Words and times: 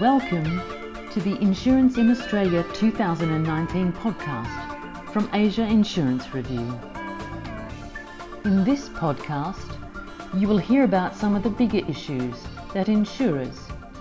Welcome 0.00 0.60
to 1.10 1.20
the 1.20 1.36
Insurance 1.40 1.98
in 1.98 2.08
Australia 2.08 2.64
2019 2.72 3.92
podcast 3.94 5.12
from 5.12 5.28
Asia 5.32 5.64
Insurance 5.64 6.32
Review. 6.32 6.78
In 8.44 8.62
this 8.62 8.88
podcast, 8.90 9.76
you 10.38 10.46
will 10.46 10.58
hear 10.58 10.84
about 10.84 11.16
some 11.16 11.34
of 11.34 11.42
the 11.42 11.50
bigger 11.50 11.84
issues 11.88 12.36
that 12.74 12.88
insurers, 12.88 13.58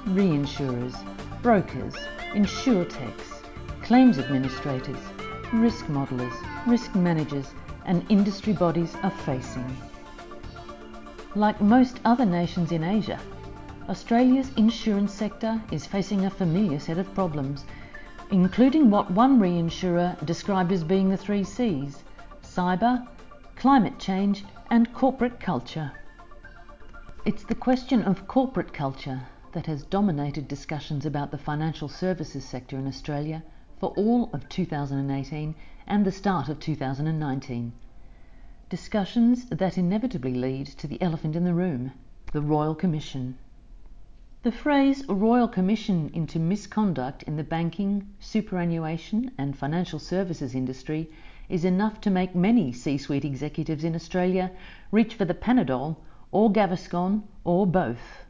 reinsurers, 0.09 0.93
brokers, 1.41 1.95
insurtechs, 2.33 3.41
claims 3.81 4.19
administrators, 4.19 4.99
risk 5.51 5.85
modelers, 5.85 6.67
risk 6.67 6.93
managers, 6.93 7.55
and 7.85 8.05
industry 8.09 8.53
bodies 8.53 8.95
are 9.01 9.17
facing. 9.25 9.75
Like 11.33 11.59
most 11.59 11.99
other 12.05 12.25
nations 12.25 12.71
in 12.71 12.83
Asia, 12.83 13.19
Australia's 13.89 14.51
insurance 14.57 15.13
sector 15.13 15.61
is 15.71 15.85
facing 15.85 16.25
a 16.25 16.29
familiar 16.29 16.77
set 16.77 16.97
of 16.97 17.13
problems, 17.13 17.63
including 18.31 18.89
what 18.89 19.09
one 19.09 19.39
reinsurer 19.39 20.17
described 20.25 20.73
as 20.73 20.83
being 20.83 21.09
the 21.09 21.15
three 21.15 21.43
C's 21.43 22.03
cyber, 22.43 23.07
climate 23.55 23.97
change, 23.97 24.43
and 24.69 24.93
corporate 24.93 25.39
culture. 25.39 25.93
It's 27.23 27.45
the 27.45 27.55
question 27.55 28.03
of 28.03 28.27
corporate 28.27 28.73
culture 28.73 29.21
that 29.53 29.67
has 29.67 29.83
dominated 29.83 30.49
discussions 30.49 31.05
about 31.05 31.31
the 31.31 31.37
financial 31.37 31.87
services 31.87 32.43
sector 32.43 32.77
in 32.77 32.87
Australia 32.87 33.41
for 33.79 33.91
all 33.91 34.29
of 34.33 34.49
2018 34.49 35.55
and 35.87 36.05
the 36.05 36.11
start 36.11 36.49
of 36.49 36.59
2019. 36.59 37.71
Discussions 38.69 39.45
that 39.45 39.77
inevitably 39.77 40.33
lead 40.33 40.67
to 40.67 40.87
the 40.87 41.01
elephant 41.01 41.37
in 41.37 41.45
the 41.45 41.53
room 41.53 41.93
the 42.33 42.41
Royal 42.41 42.75
Commission. 42.75 43.37
The 44.47 44.53
phrase 44.53 45.03
Royal 45.09 45.49
Commission 45.49 46.09
into 46.13 46.39
misconduct 46.39 47.21
in 47.23 47.35
the 47.35 47.43
banking, 47.43 48.07
superannuation, 48.17 49.31
and 49.37 49.53
financial 49.53 49.99
services 49.99 50.55
industry 50.55 51.11
is 51.49 51.65
enough 51.65 51.99
to 51.99 52.09
make 52.09 52.33
many 52.33 52.71
C 52.71 52.97
suite 52.97 53.25
executives 53.25 53.83
in 53.83 53.93
Australia 53.93 54.51
reach 54.89 55.15
for 55.15 55.25
the 55.25 55.33
Panadol 55.33 55.97
or 56.31 56.49
Gaviscon 56.49 57.23
or 57.43 57.67
both. 57.67 58.25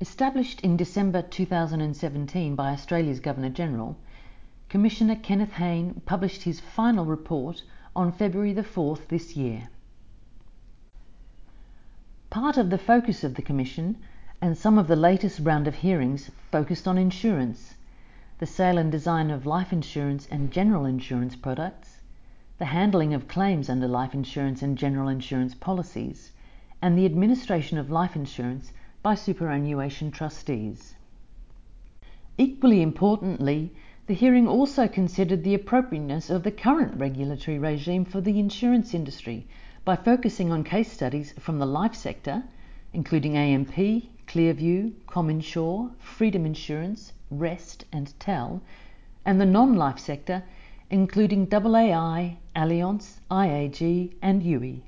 Established 0.00 0.60
in 0.60 0.76
December 0.76 1.22
2017 1.22 2.54
by 2.54 2.70
Australia's 2.70 3.18
Governor 3.18 3.50
General, 3.50 3.96
Commissioner 4.68 5.16
Kenneth 5.16 5.54
Hayne 5.54 6.00
published 6.06 6.44
his 6.44 6.60
final 6.60 7.04
report 7.04 7.64
on 7.96 8.12
February 8.12 8.52
the 8.52 8.62
4th 8.62 9.08
this 9.08 9.34
year. 9.34 9.68
Part 12.30 12.56
of 12.56 12.70
the 12.70 12.78
focus 12.78 13.24
of 13.24 13.34
the 13.34 13.42
Commission 13.42 13.96
and 14.40 14.56
some 14.56 14.78
of 14.78 14.86
the 14.86 14.94
latest 14.94 15.40
round 15.40 15.66
of 15.66 15.74
hearings 15.74 16.30
focused 16.52 16.86
on 16.86 16.96
insurance, 16.96 17.74
the 18.38 18.46
sale 18.46 18.78
and 18.78 18.92
design 18.92 19.32
of 19.32 19.46
life 19.46 19.72
insurance 19.72 20.28
and 20.30 20.52
general 20.52 20.84
insurance 20.84 21.34
products, 21.34 22.00
the 22.58 22.66
handling 22.66 23.12
of 23.12 23.26
claims 23.26 23.68
under 23.68 23.88
life 23.88 24.14
insurance 24.14 24.62
and 24.62 24.78
general 24.78 25.08
insurance 25.08 25.56
policies, 25.56 26.30
and 26.80 26.96
the 26.96 27.04
administration 27.04 27.78
of 27.78 27.90
life 27.90 28.14
insurance 28.14 28.72
by 29.02 29.12
superannuation 29.12 30.12
trustees. 30.12 30.94
Equally 32.36 32.80
importantly, 32.80 33.72
the 34.06 34.14
hearing 34.14 34.46
also 34.46 34.86
considered 34.86 35.42
the 35.42 35.54
appropriateness 35.54 36.30
of 36.30 36.44
the 36.44 36.52
current 36.52 36.94
regulatory 36.94 37.58
regime 37.58 38.04
for 38.04 38.20
the 38.20 38.38
insurance 38.38 38.94
industry 38.94 39.48
by 39.84 39.96
focusing 39.96 40.52
on 40.52 40.62
case 40.62 40.92
studies 40.92 41.32
from 41.40 41.58
the 41.58 41.66
life 41.66 41.96
sector, 41.96 42.44
including 42.92 43.36
AMP, 43.36 43.76
Clearview, 44.28 44.92
CommInsure, 45.06 45.90
Freedom 45.98 46.44
Insurance, 46.44 47.14
Rest, 47.30 47.86
and 47.90 48.12
TAL, 48.20 48.60
and 49.24 49.40
the 49.40 49.46
non 49.46 49.74
life 49.74 49.98
sector, 49.98 50.42
including 50.90 51.46
AAI, 51.46 52.36
Allianz, 52.54 53.20
IAG, 53.30 54.12
and 54.20 54.42
Youi. 54.42 54.82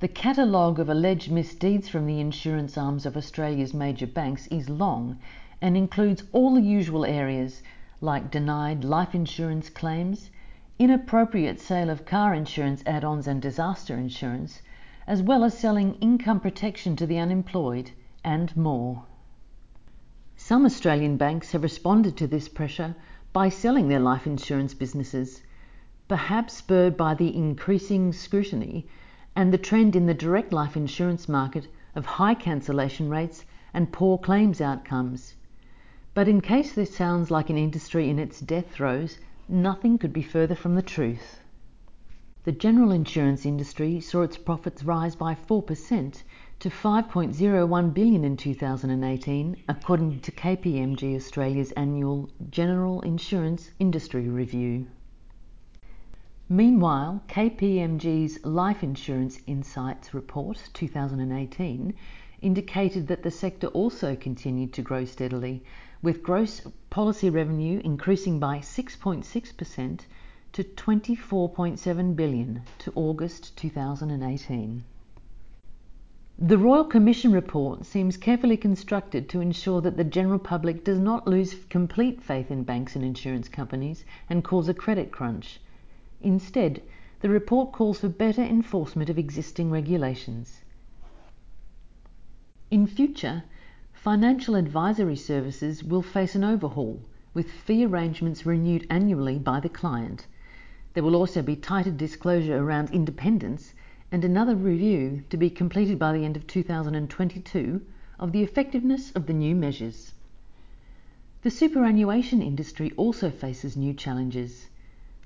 The 0.00 0.08
catalogue 0.08 0.80
of 0.80 0.88
alleged 0.88 1.30
misdeeds 1.30 1.88
from 1.88 2.06
the 2.06 2.18
insurance 2.18 2.76
arms 2.76 3.06
of 3.06 3.16
Australia's 3.16 3.72
major 3.72 4.08
banks 4.08 4.48
is 4.48 4.68
long 4.68 5.20
and 5.60 5.76
includes 5.76 6.24
all 6.32 6.56
the 6.56 6.60
usual 6.60 7.04
areas 7.04 7.62
like 8.00 8.32
denied 8.32 8.82
life 8.82 9.14
insurance 9.14 9.70
claims, 9.70 10.28
inappropriate 10.76 11.60
sale 11.60 11.88
of 11.88 12.04
car 12.04 12.34
insurance 12.34 12.82
add 12.84 13.04
ons 13.04 13.28
and 13.28 13.40
disaster 13.40 13.96
insurance, 13.96 14.60
as 15.06 15.22
well 15.22 15.44
as 15.44 15.58
selling 15.58 15.94
income 15.96 16.40
protection 16.40 16.94
to 16.96 17.06
the 17.06 17.18
unemployed, 17.18 17.90
and 18.24 18.56
more. 18.56 19.04
Some 20.36 20.64
Australian 20.64 21.16
banks 21.16 21.52
have 21.52 21.62
responded 21.62 22.16
to 22.16 22.26
this 22.26 22.48
pressure 22.48 22.94
by 23.32 23.48
selling 23.48 23.88
their 23.88 24.00
life 24.00 24.26
insurance 24.26 24.74
businesses, 24.74 25.42
perhaps 26.08 26.54
spurred 26.54 26.96
by 26.96 27.14
the 27.14 27.34
increasing 27.34 28.12
scrutiny 28.12 28.86
and 29.34 29.52
the 29.52 29.58
trend 29.58 29.96
in 29.96 30.06
the 30.06 30.14
direct 30.14 30.52
life 30.52 30.76
insurance 30.76 31.28
market 31.28 31.68
of 31.94 32.04
high 32.06 32.34
cancellation 32.34 33.08
rates 33.08 33.44
and 33.74 33.92
poor 33.92 34.18
claims 34.18 34.60
outcomes. 34.60 35.34
But 36.14 36.28
in 36.28 36.40
case 36.40 36.72
this 36.72 36.94
sounds 36.94 37.30
like 37.30 37.48
an 37.48 37.56
industry 37.56 38.10
in 38.10 38.18
its 38.18 38.40
death 38.40 38.70
throes, 38.70 39.18
nothing 39.48 39.98
could 39.98 40.12
be 40.12 40.22
further 40.22 40.54
from 40.54 40.74
the 40.74 40.82
truth. 40.82 41.41
The 42.44 42.50
general 42.50 42.90
insurance 42.90 43.46
industry 43.46 44.00
saw 44.00 44.22
its 44.22 44.36
profits 44.36 44.82
rise 44.82 45.14
by 45.14 45.36
4% 45.36 46.22
to 46.58 46.68
5.01 46.68 47.94
billion 47.94 48.24
in 48.24 48.36
2018 48.36 49.56
according 49.68 50.18
to 50.18 50.32
KPMG 50.32 51.14
Australia's 51.14 51.70
annual 51.72 52.28
General 52.50 53.00
Insurance 53.02 53.70
Industry 53.78 54.28
Review. 54.28 54.88
Meanwhile, 56.48 57.22
KPMG's 57.28 58.44
Life 58.44 58.82
Insurance 58.82 59.38
Insights 59.46 60.12
Report 60.12 60.68
2018 60.74 61.94
indicated 62.40 63.06
that 63.06 63.22
the 63.22 63.30
sector 63.30 63.68
also 63.68 64.16
continued 64.16 64.72
to 64.72 64.82
grow 64.82 65.04
steadily, 65.04 65.62
with 66.02 66.24
gross 66.24 66.60
policy 66.90 67.30
revenue 67.30 67.80
increasing 67.84 68.40
by 68.40 68.58
6.6% 68.58 70.00
to 70.52 70.62
24.7 70.62 72.14
billion 72.14 72.62
to 72.78 72.92
August 72.94 73.56
2018. 73.56 74.84
The 76.38 76.58
Royal 76.58 76.84
Commission 76.84 77.32
report 77.32 77.86
seems 77.86 78.16
carefully 78.16 78.56
constructed 78.56 79.28
to 79.28 79.40
ensure 79.40 79.80
that 79.80 79.96
the 79.96 80.04
general 80.04 80.38
public 80.38 80.84
does 80.84 80.98
not 80.98 81.26
lose 81.26 81.54
complete 81.70 82.22
faith 82.22 82.50
in 82.50 82.64
banks 82.64 82.96
and 82.96 83.04
insurance 83.04 83.48
companies 83.48 84.04
and 84.28 84.44
cause 84.44 84.68
a 84.68 84.74
credit 84.74 85.10
crunch. 85.10 85.60
Instead, 86.20 86.82
the 87.20 87.30
report 87.30 87.72
calls 87.72 88.00
for 88.00 88.08
better 88.08 88.42
enforcement 88.42 89.08
of 89.08 89.18
existing 89.18 89.70
regulations. 89.70 90.60
In 92.70 92.86
future, 92.86 93.44
financial 93.92 94.54
advisory 94.54 95.16
services 95.16 95.84
will 95.84 96.02
face 96.02 96.34
an 96.34 96.44
overhaul, 96.44 97.00
with 97.32 97.50
fee 97.50 97.86
arrangements 97.86 98.44
renewed 98.44 98.86
annually 98.90 99.38
by 99.38 99.60
the 99.60 99.68
client. 99.68 100.26
There 100.94 101.02
will 101.02 101.16
also 101.16 101.40
be 101.40 101.56
tighter 101.56 101.90
disclosure 101.90 102.58
around 102.58 102.90
independence 102.90 103.72
and 104.10 104.22
another 104.26 104.54
review 104.54 105.22
to 105.30 105.38
be 105.38 105.48
completed 105.48 105.98
by 105.98 106.12
the 106.12 106.22
end 106.22 106.36
of 106.36 106.46
2022 106.46 107.80
of 108.18 108.32
the 108.32 108.42
effectiveness 108.42 109.10
of 109.12 109.24
the 109.24 109.32
new 109.32 109.54
measures. 109.54 110.12
The 111.40 111.50
superannuation 111.50 112.42
industry 112.42 112.92
also 112.98 113.30
faces 113.30 113.74
new 113.74 113.94
challenges. 113.94 114.68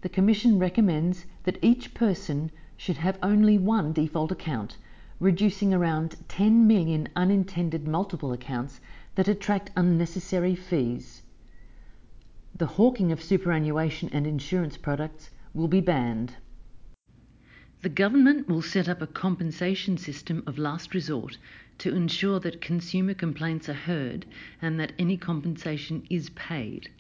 The 0.03 0.09
Commission 0.09 0.61
recommends 0.61 1.27
that 1.43 1.59
each 1.63 1.95
person 1.95 2.53
should 2.77 2.99
have 2.99 3.19
only 3.21 3.59
one 3.59 3.93
default 3.93 4.31
account, 4.31 4.77
reducing 5.19 5.75
around 5.75 6.15
10 6.29 6.69
million 6.69 7.09
unintended 7.17 7.89
multiple 7.89 8.33
accounts 8.33 8.81
that 9.17 9.27
attract 9.27 9.73
unnecessary 9.75 10.55
fees. 10.55 11.23
The 12.55 12.67
hawking 12.67 13.11
of 13.11 13.21
superannuation 13.21 14.09
and 14.13 14.29
insurance 14.29 14.77
products 14.77 15.31
will 15.57 15.69
be 15.69 15.81
banned. 15.81 16.37
The 17.81 17.89
government 17.89 18.47
will 18.47 18.61
set 18.61 18.91
up 18.91 19.01
a 19.01 19.07
compensation 19.07 19.97
system 19.97 20.43
of 20.47 20.59
last 20.59 20.93
resort 20.93 21.39
to 21.79 21.97
ensure 21.97 22.39
that 22.41 22.61
consumer 22.61 23.15
complaints 23.15 23.67
are 23.71 23.75
heard 23.75 24.27
and 24.61 24.79
that 24.79 24.93
any 24.99 25.17
compensation 25.17 26.07
is 26.11 26.29
paid. 26.31 26.91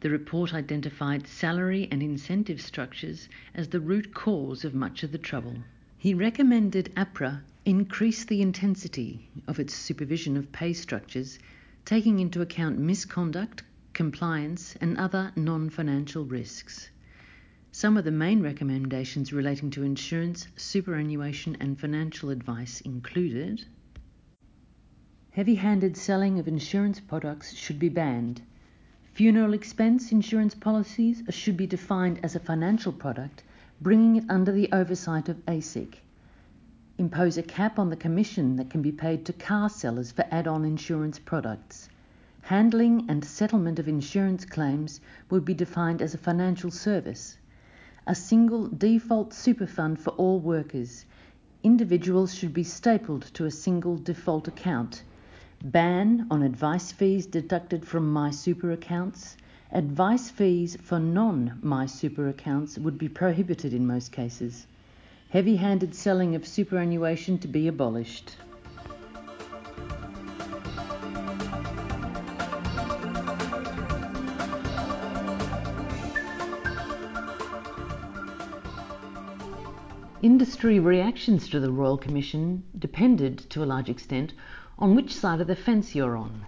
The 0.00 0.08
report 0.08 0.54
identified 0.54 1.26
salary 1.26 1.88
and 1.90 2.02
incentive 2.02 2.62
structures 2.62 3.28
as 3.54 3.68
the 3.68 3.80
root 3.80 4.14
cause 4.14 4.64
of 4.64 4.74
much 4.74 5.02
of 5.02 5.12
the 5.12 5.18
trouble. 5.18 5.58
He 5.98 6.14
recommended 6.14 6.90
APRA 6.96 7.42
increase 7.66 8.24
the 8.24 8.40
intensity 8.40 9.28
of 9.46 9.58
its 9.58 9.74
supervision 9.74 10.38
of 10.38 10.52
pay 10.52 10.72
structures, 10.72 11.38
taking 11.84 12.18
into 12.18 12.40
account 12.40 12.78
misconduct, 12.78 13.62
compliance, 13.92 14.74
and 14.80 14.96
other 14.96 15.32
non 15.36 15.68
financial 15.68 16.24
risks. 16.24 16.88
Some 17.80 17.96
of 17.96 18.04
the 18.04 18.10
main 18.10 18.42
recommendations 18.42 19.32
relating 19.32 19.70
to 19.70 19.84
insurance, 19.84 20.48
superannuation, 20.56 21.56
and 21.60 21.78
financial 21.78 22.30
advice 22.30 22.80
included 22.80 23.66
Heavy 25.30 25.54
handed 25.54 25.96
selling 25.96 26.40
of 26.40 26.48
insurance 26.48 26.98
products 26.98 27.54
should 27.54 27.78
be 27.78 27.88
banned. 27.88 28.42
Funeral 29.12 29.54
expense 29.54 30.10
insurance 30.10 30.56
policies 30.56 31.22
should 31.28 31.56
be 31.56 31.68
defined 31.68 32.18
as 32.24 32.34
a 32.34 32.40
financial 32.40 32.90
product, 32.90 33.44
bringing 33.80 34.16
it 34.16 34.24
under 34.28 34.50
the 34.50 34.68
oversight 34.72 35.28
of 35.28 35.36
ASIC. 35.46 35.98
Impose 36.98 37.38
a 37.38 37.44
cap 37.44 37.78
on 37.78 37.90
the 37.90 37.96
commission 37.96 38.56
that 38.56 38.70
can 38.70 38.82
be 38.82 38.90
paid 38.90 39.24
to 39.24 39.32
car 39.32 39.68
sellers 39.68 40.10
for 40.10 40.26
add 40.32 40.48
on 40.48 40.64
insurance 40.64 41.20
products. 41.20 41.88
Handling 42.40 43.08
and 43.08 43.24
settlement 43.24 43.78
of 43.78 43.86
insurance 43.86 44.44
claims 44.44 45.00
would 45.30 45.44
be 45.44 45.54
defined 45.54 46.02
as 46.02 46.12
a 46.12 46.18
financial 46.18 46.72
service. 46.72 47.38
A 48.10 48.14
single 48.14 48.68
default 48.68 49.34
super 49.34 49.66
fund 49.66 50.00
for 50.00 50.12
all 50.12 50.40
workers. 50.40 51.04
Individuals 51.62 52.34
should 52.34 52.54
be 52.54 52.62
stapled 52.62 53.20
to 53.34 53.44
a 53.44 53.50
single 53.50 53.98
default 53.98 54.48
account 54.48 55.02
ban 55.62 56.26
on 56.30 56.42
advice 56.42 56.90
fees 56.90 57.26
deducted 57.26 57.84
from 57.86 58.10
MySuper 58.10 58.72
accounts. 58.72 59.36
Advice 59.72 60.30
fees 60.30 60.74
for 60.76 60.98
non 60.98 61.58
MySuper 61.62 62.30
accounts 62.30 62.78
would 62.78 62.96
be 62.96 63.10
prohibited 63.10 63.74
in 63.74 63.86
most 63.86 64.10
cases. 64.10 64.66
Heavy 65.28 65.56
handed 65.56 65.94
selling 65.94 66.34
of 66.34 66.46
superannuation 66.46 67.36
to 67.40 67.46
be 67.46 67.68
abolished. 67.68 68.36
Industry 80.20 80.80
reactions 80.80 81.48
to 81.48 81.60
the 81.60 81.70
Royal 81.70 81.96
Commission 81.96 82.64
depended, 82.76 83.38
to 83.50 83.62
a 83.62 83.66
large 83.66 83.88
extent, 83.88 84.32
on 84.76 84.96
which 84.96 85.14
side 85.14 85.40
of 85.40 85.46
the 85.46 85.54
fence 85.54 85.94
you're 85.94 86.16
on. 86.16 86.46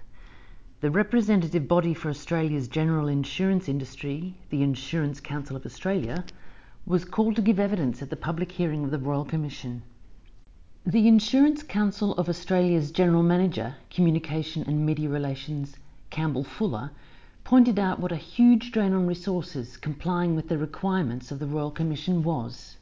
The 0.81 0.91
representative 0.91 1.69
body 1.69 1.95
for 1.95 2.09
Australia's 2.09 2.67
general 2.67 3.07
insurance 3.07 3.69
industry, 3.69 4.35
the 4.49 4.65
Insurance 4.65 5.21
Council 5.21 5.55
of 5.55 5.65
Australia, 5.65 6.25
was 6.85 7.05
called 7.05 7.37
to 7.37 7.43
give 7.43 7.61
evidence 7.61 8.03
at 8.03 8.11
the 8.11 8.17
public 8.17 8.51
hearing 8.51 8.83
of 8.83 8.91
the 8.91 8.99
Royal 8.99 9.25
Commission. 9.25 9.83
The 10.85 11.07
Insurance 11.07 11.63
Council 11.63 12.15
of 12.15 12.29
Australia's 12.29 12.91
General 12.91 13.23
Manager, 13.23 13.77
Communication 13.89 14.65
and 14.67 14.85
Media 14.85 15.09
Relations, 15.09 15.77
Campbell 16.11 16.43
Fuller, 16.43 16.91
pointed 17.45 17.79
out 17.79 18.01
what 18.01 18.11
a 18.11 18.17
huge 18.17 18.73
drain 18.73 18.93
on 18.95 19.07
resources 19.07 19.77
complying 19.77 20.35
with 20.35 20.49
the 20.49 20.59
requirements 20.59 21.31
of 21.31 21.39
the 21.39 21.47
Royal 21.47 21.71
Commission 21.71 22.25
was. 22.25 22.77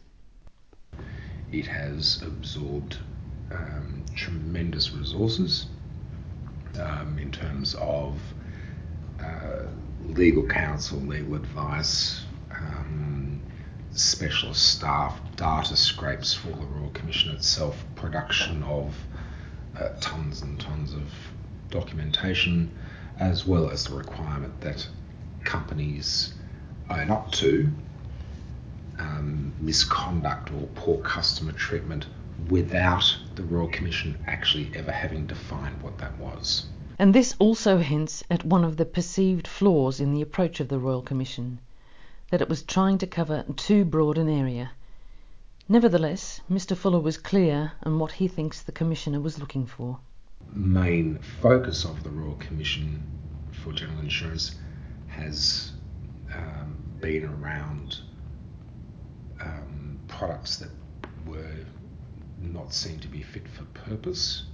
It 1.50 1.67
has 1.67 2.23
absorbed 2.23 2.99
um, 3.50 4.05
tremendous 4.15 4.93
resources 4.93 5.67
um, 6.79 7.19
in 7.19 7.31
terms 7.31 7.75
of 7.75 8.21
uh, 9.23 9.62
legal 10.06 10.47
counsel, 10.47 10.99
legal 11.00 11.35
advice, 11.35 12.25
um, 12.50 13.41
specialist 13.91 14.62
staff, 14.62 15.21
data 15.37 15.77
scrapes 15.77 16.35
for 16.35 16.49
the 16.49 16.67
Royal 16.67 16.91
Commission 16.91 17.35
itself, 17.35 17.85
production 17.97 18.62
of 18.62 18.97
uh, 19.79 19.89
tons 20.01 20.43
and 20.43 20.61
tons 20.61 20.93
of 20.93 21.12
documentation, 21.71 22.71
as 23.19 23.47
well 23.47 23.71
as 23.71 23.85
the 23.85 23.94
requirement 23.94 24.61
that 24.61 24.87
companies 25.44 26.35
own 26.91 27.11
up 27.11 27.31
to 27.33 27.71
um, 28.99 29.53
misconduct 29.61 30.50
or 30.53 30.67
poor 30.75 30.99
customer 30.99 31.53
treatment 31.53 32.06
without 32.49 33.17
the 33.35 33.43
Royal 33.43 33.69
Commission 33.69 34.19
actually 34.27 34.71
ever 34.75 34.93
having 34.93 35.27
defined 35.27 35.83
what 35.83 35.99
that 35.99 36.17
was. 36.19 36.67
And 36.99 37.15
this 37.15 37.35
also 37.39 37.79
hints 37.79 38.25
at 38.31 38.45
one 38.45 38.65
of 38.65 38.77
the 38.77 38.85
perceived 38.85 39.47
flaws 39.47 40.00
in 40.00 40.12
the 40.12 40.23
approach 40.23 40.61
of 40.61 40.69
the 40.69 40.79
Royal 40.79 41.03
Commission 41.03 41.61
that 42.31 42.43
it 42.43 42.49
was 42.49 42.62
trying 42.62 42.99
to 42.99 43.06
cover 43.06 43.45
too 43.56 43.85
broad 43.85 44.19
an 44.19 44.29
area. 44.29 44.73
Nevertheless, 45.69 46.41
Mr. 46.51 46.77
Fuller 46.77 47.01
was 47.01 47.19
clear 47.19 47.73
on 47.83 47.99
what 47.99 48.12
he 48.12 48.29
thinks 48.29 48.62
the 48.62 48.73
Commissioner 48.73 49.21
was 49.21 49.39
looking 49.39 49.67
for. 49.67 49.99
Main 50.53 51.19
focus 51.19 51.85
of 51.85 52.03
the 52.03 52.11
Royal 52.11 52.37
Commission 52.37 53.03
for 53.53 53.73
General 53.73 54.01
Insurance 54.01 54.56
has 55.09 55.73
um, 56.35 56.77
been 57.01 57.25
around 57.25 58.01
um, 59.40 59.99
products 60.08 60.56
that 60.56 60.70
were 61.26 61.64
not 62.40 62.73
seen 62.73 62.99
to 63.00 63.08
be 63.08 63.23
fit 63.23 63.49
for 63.49 63.64
purpose, 63.88 64.44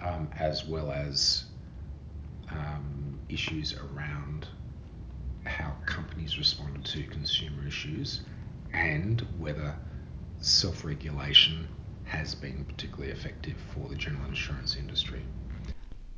um, 0.00 0.28
as 0.38 0.64
well 0.64 0.90
as 0.92 1.44
um, 2.50 3.18
issues 3.28 3.74
around 3.74 4.48
how 5.44 5.72
companies 5.86 6.38
responded 6.38 6.84
to 6.84 7.02
consumer 7.04 7.66
issues 7.66 8.22
and 8.72 9.20
whether 9.38 9.74
self 10.40 10.84
regulation 10.84 11.68
has 12.04 12.34
been 12.34 12.64
particularly 12.64 13.10
effective 13.10 13.56
for 13.74 13.88
the 13.88 13.94
general 13.94 14.26
insurance 14.28 14.76
industry. 14.76 15.22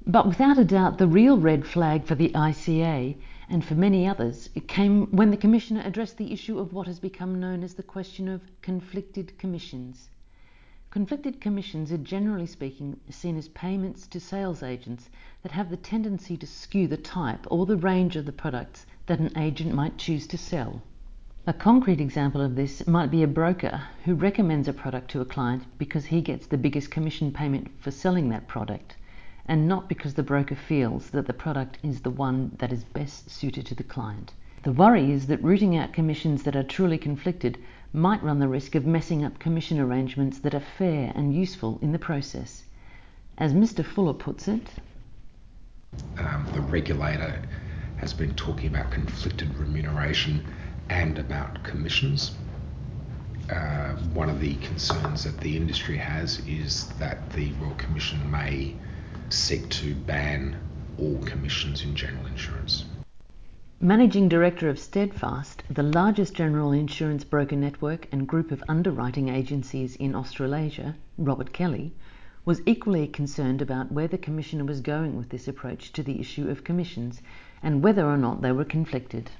But 0.06 0.26
without 0.26 0.58
a 0.58 0.64
doubt, 0.64 0.98
the 0.98 1.06
real 1.06 1.38
red 1.38 1.66
flag 1.66 2.04
for 2.04 2.14
the 2.14 2.30
ICA 2.30 3.16
and 3.50 3.64
for 3.64 3.74
many 3.74 4.06
others 4.06 4.50
it 4.54 4.68
came 4.68 5.06
when 5.06 5.30
the 5.30 5.36
Commissioner 5.36 5.80
addressed 5.84 6.18
the 6.18 6.32
issue 6.32 6.58
of 6.58 6.72
what 6.72 6.86
has 6.86 7.00
become 7.00 7.40
known 7.40 7.62
as 7.64 7.74
the 7.74 7.82
question 7.82 8.28
of 8.28 8.42
conflicted 8.60 9.38
commissions. 9.38 10.10
Conflicted 10.90 11.40
commissions 11.40 11.90
are 11.90 11.98
generally 11.98 12.46
speaking 12.46 13.00
seen 13.08 13.36
as 13.38 13.48
payments 13.48 14.06
to 14.06 14.20
sales 14.20 14.62
agents 14.62 15.08
that 15.42 15.52
have 15.52 15.70
the 15.70 15.76
tendency 15.76 16.36
to 16.36 16.46
skew 16.46 16.86
the 16.86 16.96
type 16.96 17.46
or 17.50 17.64
the 17.64 17.76
range 17.76 18.16
of 18.16 18.26
the 18.26 18.32
products 18.32 18.84
that 19.06 19.18
an 19.18 19.36
agent 19.38 19.74
might 19.74 19.96
choose 19.96 20.26
to 20.26 20.36
sell. 20.36 20.82
A 21.46 21.54
concrete 21.54 22.02
example 22.02 22.42
of 22.42 22.54
this 22.54 22.86
might 22.86 23.10
be 23.10 23.22
a 23.22 23.26
broker 23.26 23.82
who 24.04 24.14
recommends 24.14 24.68
a 24.68 24.74
product 24.74 25.10
to 25.12 25.22
a 25.22 25.24
client 25.24 25.64
because 25.78 26.04
he 26.06 26.20
gets 26.20 26.46
the 26.46 26.58
biggest 26.58 26.90
commission 26.90 27.32
payment 27.32 27.70
for 27.80 27.90
selling 27.90 28.28
that 28.28 28.46
product 28.46 28.96
and 29.48 29.66
not 29.66 29.88
because 29.88 30.14
the 30.14 30.22
broker 30.22 30.54
feels 30.54 31.10
that 31.10 31.26
the 31.26 31.32
product 31.32 31.78
is 31.82 32.02
the 32.02 32.10
one 32.10 32.54
that 32.58 32.70
is 32.70 32.84
best 32.84 33.30
suited 33.30 33.64
to 33.66 33.74
the 33.74 33.82
client. 33.82 34.34
The 34.62 34.72
worry 34.72 35.10
is 35.10 35.26
that 35.28 35.42
rooting 35.42 35.76
out 35.76 35.94
commissions 35.94 36.42
that 36.42 36.54
are 36.54 36.62
truly 36.62 36.98
conflicted 36.98 37.58
might 37.92 38.22
run 38.22 38.38
the 38.38 38.48
risk 38.48 38.74
of 38.74 38.84
messing 38.84 39.24
up 39.24 39.38
commission 39.38 39.80
arrangements 39.80 40.40
that 40.40 40.54
are 40.54 40.60
fair 40.60 41.12
and 41.14 41.34
useful 41.34 41.78
in 41.80 41.92
the 41.92 41.98
process. 41.98 42.64
As 43.38 43.54
Mr. 43.54 43.84
Fuller 43.84 44.12
puts 44.12 44.46
it, 44.48 44.68
um, 46.18 46.46
the 46.52 46.60
regulator 46.60 47.40
has 47.96 48.12
been 48.12 48.34
talking 48.34 48.68
about 48.68 48.90
conflicted 48.90 49.56
remuneration 49.56 50.44
and 50.90 51.18
about 51.18 51.62
commissions. 51.64 52.32
Uh, 53.50 53.94
one 54.12 54.28
of 54.28 54.40
the 54.40 54.54
concerns 54.56 55.24
that 55.24 55.40
the 55.40 55.56
industry 55.56 55.96
has 55.96 56.40
is 56.46 56.88
that 56.98 57.30
the 57.32 57.52
Royal 57.52 57.74
Commission 57.76 58.30
may 58.30 58.74
seek 59.30 59.68
to 59.70 59.94
ban 59.94 60.56
all 60.98 61.18
commissions 61.24 61.82
in 61.82 61.94
general 61.94 62.26
insurance. 62.26 62.84
Managing 63.80 64.28
Director 64.28 64.68
of 64.68 64.78
Steadfast, 64.78 65.62
the 65.70 65.84
largest 65.84 66.34
general 66.34 66.72
insurance 66.72 67.22
broker 67.22 67.54
network 67.54 68.08
and 68.10 68.26
group 68.26 68.50
of 68.50 68.64
underwriting 68.68 69.28
agencies 69.28 69.94
in 69.96 70.16
Australasia, 70.16 70.96
Robert 71.16 71.52
Kelly, 71.52 71.92
was 72.44 72.60
equally 72.66 73.06
concerned 73.06 73.62
about 73.62 73.92
where 73.92 74.08
the 74.08 74.18
Commissioner 74.18 74.64
was 74.64 74.80
going 74.80 75.16
with 75.16 75.28
this 75.28 75.46
approach 75.46 75.92
to 75.92 76.02
the 76.02 76.18
issue 76.18 76.50
of 76.50 76.64
commissions 76.64 77.22
and 77.62 77.82
whether 77.82 78.04
or 78.04 78.16
not 78.16 78.42
they 78.42 78.50
were 78.50 78.64
conflicted. 78.64 79.30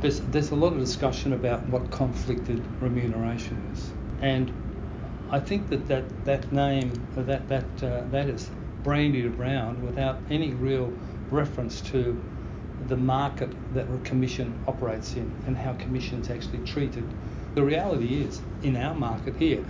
There's, 0.00 0.20
there's 0.20 0.50
a 0.50 0.54
lot 0.54 0.72
of 0.72 0.78
discussion 0.78 1.32
about 1.32 1.66
what 1.68 1.90
conflicted 1.90 2.62
remuneration 2.80 3.56
is. 3.72 3.90
And 4.20 4.52
I 5.30 5.40
think 5.40 5.70
that 5.70 5.88
that, 5.88 6.24
that 6.24 6.52
name, 6.52 6.92
that, 7.16 7.48
that, 7.48 7.82
uh, 7.82 8.04
that 8.10 8.28
is 8.28 8.50
brandied 8.86 9.26
around 9.36 9.82
without 9.82 10.16
any 10.30 10.54
real 10.54 10.92
reference 11.32 11.80
to 11.80 12.22
the 12.86 12.96
market 12.96 13.50
that 13.74 13.84
a 13.92 13.98
commission 14.04 14.54
operates 14.68 15.16
in 15.16 15.28
and 15.44 15.56
how 15.56 15.72
commissions 15.72 16.30
actually 16.30 16.64
treated. 16.64 17.04
The 17.56 17.64
reality 17.64 18.22
is, 18.22 18.40
in 18.62 18.76
our 18.76 18.94
market 18.94 19.34
here, 19.34 19.64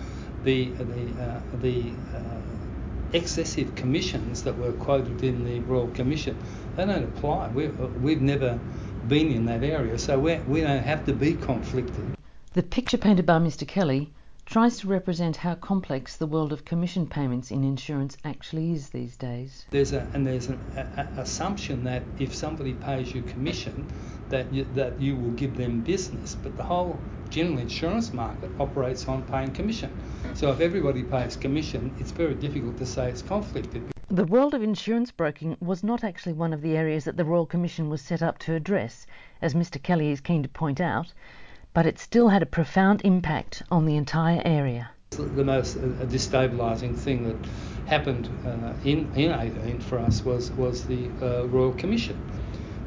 the 0.45 0.67
the 0.67 1.05
uh, 1.19 1.41
the 1.63 1.93
uh, 2.15 2.19
excessive 3.15 3.75
commissions 3.75 4.43
that 4.43 4.59
were 4.59 4.73
quoted 4.73 5.25
in 5.25 5.45
the 5.47 5.61
Royal 5.61 5.89
Commission 5.89 6.37
they 6.77 6.85
don't 6.85 7.05
apply. 7.05 7.49
we 7.49 7.69
we've 8.05 8.21
never 8.21 8.61
been 9.09 9.33
in 9.33 9.47
that 9.47 9.63
area, 9.65 9.99
so 9.99 10.19
we 10.19 10.37
we 10.47 10.61
don't 10.61 10.83
have 10.83 11.07
to 11.07 11.15
be 11.15 11.33
conflicted. 11.33 12.05
The 12.53 12.63
picture 12.63 12.99
painted 12.99 13.25
by 13.25 13.39
Mr. 13.39 13.67
Kelly 13.67 14.13
tries 14.47 14.79
to 14.79 14.87
represent 14.87 15.37
how 15.37 15.55
complex 15.57 16.17
the 16.17 16.27
world 16.27 16.53
of 16.53 16.65
commission 16.65 17.07
payments 17.07 17.51
in 17.51 17.65
insurance 17.65 18.17
actually 18.25 18.73
is 18.73 18.89
these 18.91 19.17
days. 19.17 19.67
There's 19.71 19.93
a 19.93 20.07
and 20.15 20.25
there's 20.25 20.49
an 20.49 20.59
a, 20.77 20.81
a 20.81 21.21
assumption 21.21 21.83
that 21.85 22.05
if 22.19 22.35
somebody 22.35 22.73
pays 22.75 23.13
you 23.13 23.23
commission, 23.23 23.87
that 24.29 24.53
you, 24.53 24.65
that 24.75 25.01
you 25.01 25.17
will 25.17 25.33
give 25.33 25.57
them 25.57 25.81
business. 25.81 26.37
But 26.41 26.57
the 26.57 26.63
whole 26.63 27.01
general 27.29 27.59
insurance 27.59 28.13
market 28.13 28.51
operates 28.61 29.09
on 29.09 29.23
paying 29.23 29.51
commission. 29.51 29.91
So 30.35 30.53
if 30.53 30.61
everybody 30.61 31.03
pays 31.03 31.37
commission, 31.37 31.93
it's 31.99 32.13
very 32.13 32.35
difficult 32.35 32.79
to 32.79 32.87
say 32.87 33.09
it's 33.09 33.23
conflicted. 33.23 33.83
The 34.09 34.25
world 34.25 34.55
of 34.55 34.63
insurance 34.63 35.11
broking 35.11 35.57
was 35.61 35.83
not 35.83 36.05
actually 36.05 36.35
one 36.35 36.53
of 36.53 36.63
the 36.63 36.77
areas 36.77 37.05
that 37.05 37.17
the 37.17 37.25
Royal 37.25 37.47
Commission 37.47 37.91
was 37.91 38.01
set 38.01 38.23
up 38.23 38.39
to 38.39 38.55
address, 38.55 39.05
as 39.43 39.55
Mr. 39.55 39.83
Kelly 39.83 40.13
is 40.13 40.21
keen 40.21 40.45
to 40.45 40.49
point 40.49 40.81
out, 40.81 41.13
but 41.77 41.85
it 41.85 41.99
still 41.99 42.31
had 42.31 42.43
a 42.43 42.47
profound 42.47 43.03
impact 43.05 43.63
on 43.71 43.85
the 43.85 43.97
entire 43.97 44.41
area. 44.47 44.89
The 45.11 45.45
most 45.45 45.77
uh, 45.77 45.81
destabilising 46.07 46.97
thing 46.97 47.29
that 47.29 47.37
happened 47.85 48.31
uh, 48.47 48.73
in, 48.83 49.13
in 49.15 49.31
18 49.31 49.81
for 49.81 49.99
us 49.99 50.25
was, 50.25 50.51
was 50.53 50.87
the 50.87 51.11
uh, 51.21 51.45
Royal 51.49 51.75
Commission 51.75 52.19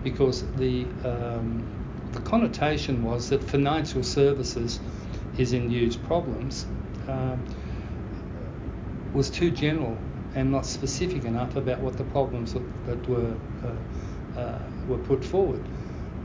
because 0.03 0.41
the, 0.55 0.87
um, 1.03 1.63
the 2.13 2.19
connotation 2.21 3.03
was 3.03 3.29
that 3.29 3.43
financial 3.43 4.01
services 4.01 4.79
is 5.37 5.53
in 5.53 5.69
huge 5.69 6.01
problems 6.05 6.65
um, 7.07 7.39
was 9.13 9.29
too 9.29 9.51
general 9.51 9.95
and 10.33 10.51
not 10.51 10.65
specific 10.65 11.25
enough 11.25 11.55
about 11.55 11.79
what 11.79 11.95
the 11.95 12.05
problems 12.05 12.53
that, 12.53 12.85
that 12.87 13.07
were 13.07 13.35
uh, 13.63 14.39
uh, 14.39 14.59
were 14.87 14.97
put 14.97 15.23
forward. 15.23 15.61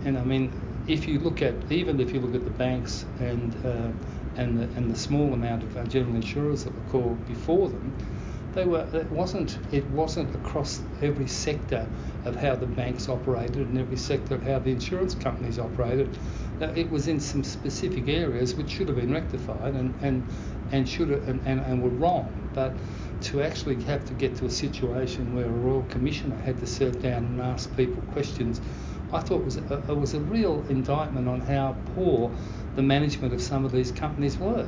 And 0.07 0.17
I 0.17 0.25
mean, 0.25 0.51
if 0.87 1.09
you 1.09 1.19
look 1.19 1.43
at 1.43 1.55
even 1.71 2.01
if 2.01 2.13
you 2.13 2.21
look 2.21 2.35
at 2.35 2.45
the 2.45 2.51
banks 2.51 3.05
and 3.21 3.55
uh, 3.65 3.91
and 4.37 4.59
the 4.59 4.65
and 4.77 4.91
the 4.91 4.99
small 4.99 5.33
amount 5.33 5.63
of 5.63 5.89
general 5.89 6.15
insurers 6.15 6.65
that 6.65 6.75
were 6.75 6.91
called 6.91 7.27
before 7.27 7.69
them, 7.69 7.93
they 8.55 8.65
were 8.65 8.87
it 8.93 9.11
wasn't 9.11 9.59
it 9.73 9.85
wasn't 9.91 10.35
across 10.35 10.81
every 11.01 11.27
sector 11.27 11.87
of 12.25 12.37
how 12.37 12.55
the 12.55 12.67
banks 12.67 13.09
operated 13.09 13.69
and 13.69 13.79
every 13.79 13.97
sector 13.97 14.35
of 14.35 14.43
how 14.43 14.59
the 14.59 14.71
insurance 14.71 15.15
companies 15.15 15.59
operated. 15.59 16.17
Uh, 16.61 16.67
it 16.77 16.89
was 16.91 17.09
in 17.09 17.19
some 17.19 17.43
specific 17.43 18.09
areas 18.09 18.55
which 18.55 18.71
should 18.71 18.89
have 18.89 18.97
been 18.97 19.13
rectified 19.13 19.75
and 19.75 19.95
and 20.03 20.25
and 20.73 20.89
should 20.89 21.09
have, 21.11 21.29
and, 21.29 21.41
and, 21.47 21.61
and 21.61 21.83
were 21.83 21.91
wrong, 21.91 22.33
but 22.55 22.73
to 23.21 23.43
actually 23.43 23.83
have 23.85 24.05
to 24.05 24.13
get 24.15 24.37
to 24.37 24.45
a 24.47 24.51
situation 24.51 25.35
where 25.35 25.47
a 25.47 25.49
royal 25.49 25.83
commissioner 25.85 26.37
had 26.37 26.59
to 26.59 26.67
sit 26.67 27.01
down 27.01 27.25
and 27.25 27.41
ask 27.41 27.75
people 27.77 28.03
questions, 28.13 28.61
I 29.15 29.21
thought 29.21 29.45
was 29.45 29.57
a, 29.57 29.75
it 29.89 29.97
was 29.97 30.13
a 30.13 30.19
real 30.19 30.65
indictment 30.69 31.29
on 31.29 31.41
how 31.43 31.77
poor 31.95 32.35
the 32.75 32.83
management 32.83 33.33
of 33.33 33.41
some 33.41 33.65
of 33.65 33.71
these 33.71 33.93
companies 33.93 34.41
were. 34.41 34.67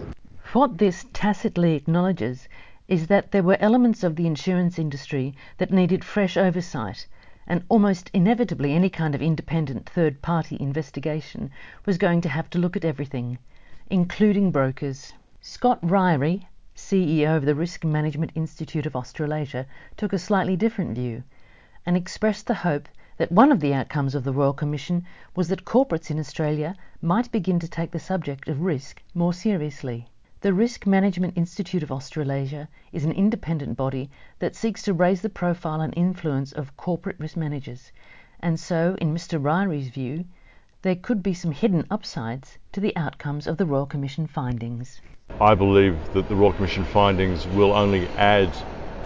What 0.53 0.79
this 0.79 1.05
tacitly 1.13 1.75
acknowledges 1.75 2.49
is 2.87 3.09
that 3.09 3.33
there 3.33 3.43
were 3.43 3.57
elements 3.59 4.05
of 4.05 4.15
the 4.15 4.29
insurance 4.29 4.79
industry 4.79 5.35
that 5.59 5.73
needed 5.73 6.05
fresh 6.05 6.37
oversight, 6.37 7.09
and 7.49 7.65
almost 7.69 8.09
inevitably 8.15 8.73
any 8.73 8.89
kind 8.89 9.17
of 9.17 9.21
independent 9.21 9.89
third 9.89 10.23
party 10.23 10.57
investigation 10.61 11.51
was 11.85 11.99
going 11.99 12.21
to 12.21 12.29
have 12.29 12.49
to 12.51 12.61
look 12.61 12.77
at 12.77 12.85
everything, 12.85 13.39
including 13.91 14.53
brokers. 14.53 15.13
Scott 15.41 15.83
Ryrie, 15.83 16.47
CEO 16.77 17.37
of 17.37 17.47
the 17.47 17.57
Risk 17.57 17.85
Management 17.85 18.31
Institute 18.37 18.87
of 18.87 18.95
Australasia, 18.95 19.67
took 19.97 20.13
a 20.13 20.21
slightly 20.21 20.55
different 20.55 20.95
view 20.95 21.25
and 21.85 21.97
expressed 21.97 22.47
the 22.47 22.55
hope 22.55 22.89
that 23.17 23.33
one 23.33 23.51
of 23.51 23.61
the 23.61 23.73
outcomes 23.73 24.15
of 24.15 24.25
the 24.25 24.33
Royal 24.33 24.53
Commission 24.53 25.05
was 25.35 25.49
that 25.49 25.65
corporates 25.65 26.11
in 26.11 26.19
Australia 26.19 26.75
might 27.01 27.33
begin 27.33 27.59
to 27.59 27.69
take 27.69 27.91
the 27.91 27.99
subject 27.99 28.49
of 28.49 28.61
risk 28.61 29.03
more 29.15 29.33
seriously. 29.33 30.07
The 30.43 30.53
Risk 30.53 30.87
Management 30.87 31.33
Institute 31.37 31.83
of 31.83 31.91
Australasia 31.91 32.69
is 32.93 33.05
an 33.05 33.13
independent 33.13 33.77
body 33.77 34.11
that 34.39 34.55
seeks 34.55 34.83
to 34.83 34.93
raise 34.93 35.23
the 35.23 35.31
profile 35.31 35.81
and 35.81 35.95
influence 35.97 36.53
of 36.53 36.77
corporate 36.77 37.19
risk 37.19 37.37
managers, 37.37 37.91
and 38.41 38.61
so, 38.61 38.97
in 39.01 39.15
Mr. 39.15 39.43
Ryrie's 39.43 39.89
view, 39.89 40.27
there 40.83 40.95
could 40.95 41.23
be 41.23 41.33
some 41.33 41.53
hidden 41.53 41.87
upsides 41.91 42.59
to 42.73 42.81
the 42.81 42.95
outcomes 42.97 43.47
of 43.47 43.57
the 43.57 43.65
Royal 43.65 43.87
Commission 43.87 44.27
findings. 44.27 45.01
I 45.41 45.55
believe 45.55 45.99
that 46.13 46.29
the 46.29 46.37
Royal 46.37 46.53
Commission 46.53 46.85
findings 46.85 47.47
will 47.49 47.73
only 47.73 48.07
add 48.19 48.53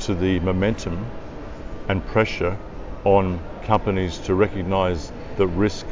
to 0.00 0.14
the 0.14 0.40
momentum 0.40 1.06
and 1.88 2.04
pressure 2.06 2.58
on 3.04 3.40
companies 3.70 4.18
to 4.18 4.34
recognise 4.34 5.12
that 5.36 5.46
risk 5.46 5.86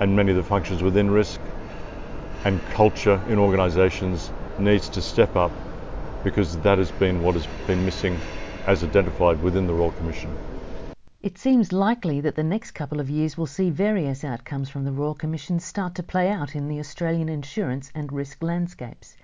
and 0.00 0.14
many 0.14 0.32
of 0.32 0.36
the 0.36 0.42
functions 0.42 0.82
within 0.82 1.10
risk 1.10 1.40
and 2.44 2.62
culture 2.66 3.18
in 3.30 3.38
organisations 3.38 4.30
needs 4.58 4.90
to 4.90 5.00
step 5.00 5.34
up 5.34 5.50
because 6.22 6.58
that 6.58 6.76
has 6.76 6.90
been 6.90 7.22
what 7.22 7.34
has 7.34 7.46
been 7.66 7.82
missing 7.86 8.20
as 8.66 8.84
identified 8.84 9.40
within 9.40 9.66
the 9.66 9.72
Royal 9.72 9.92
Commission. 9.92 10.30
It 11.22 11.38
seems 11.38 11.72
likely 11.72 12.20
that 12.20 12.36
the 12.36 12.44
next 12.44 12.72
couple 12.72 13.00
of 13.00 13.08
years 13.08 13.38
will 13.38 13.46
see 13.46 13.70
various 13.70 14.22
outcomes 14.22 14.68
from 14.68 14.84
the 14.84 14.92
Royal 14.92 15.14
Commission 15.14 15.58
start 15.58 15.94
to 15.94 16.02
play 16.02 16.28
out 16.28 16.54
in 16.54 16.68
the 16.68 16.80
Australian 16.80 17.30
insurance 17.30 17.90
and 17.94 18.12
risk 18.12 18.42
landscapes. 18.42 19.16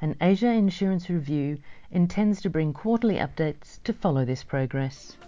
An 0.00 0.16
Asia 0.22 0.52
Insurance 0.52 1.10
Review 1.10 1.58
intends 1.90 2.40
to 2.40 2.48
bring 2.48 2.72
quarterly 2.72 3.16
updates 3.16 3.78
to 3.84 3.92
follow 3.92 4.24
this 4.24 4.42
progress. 4.42 5.18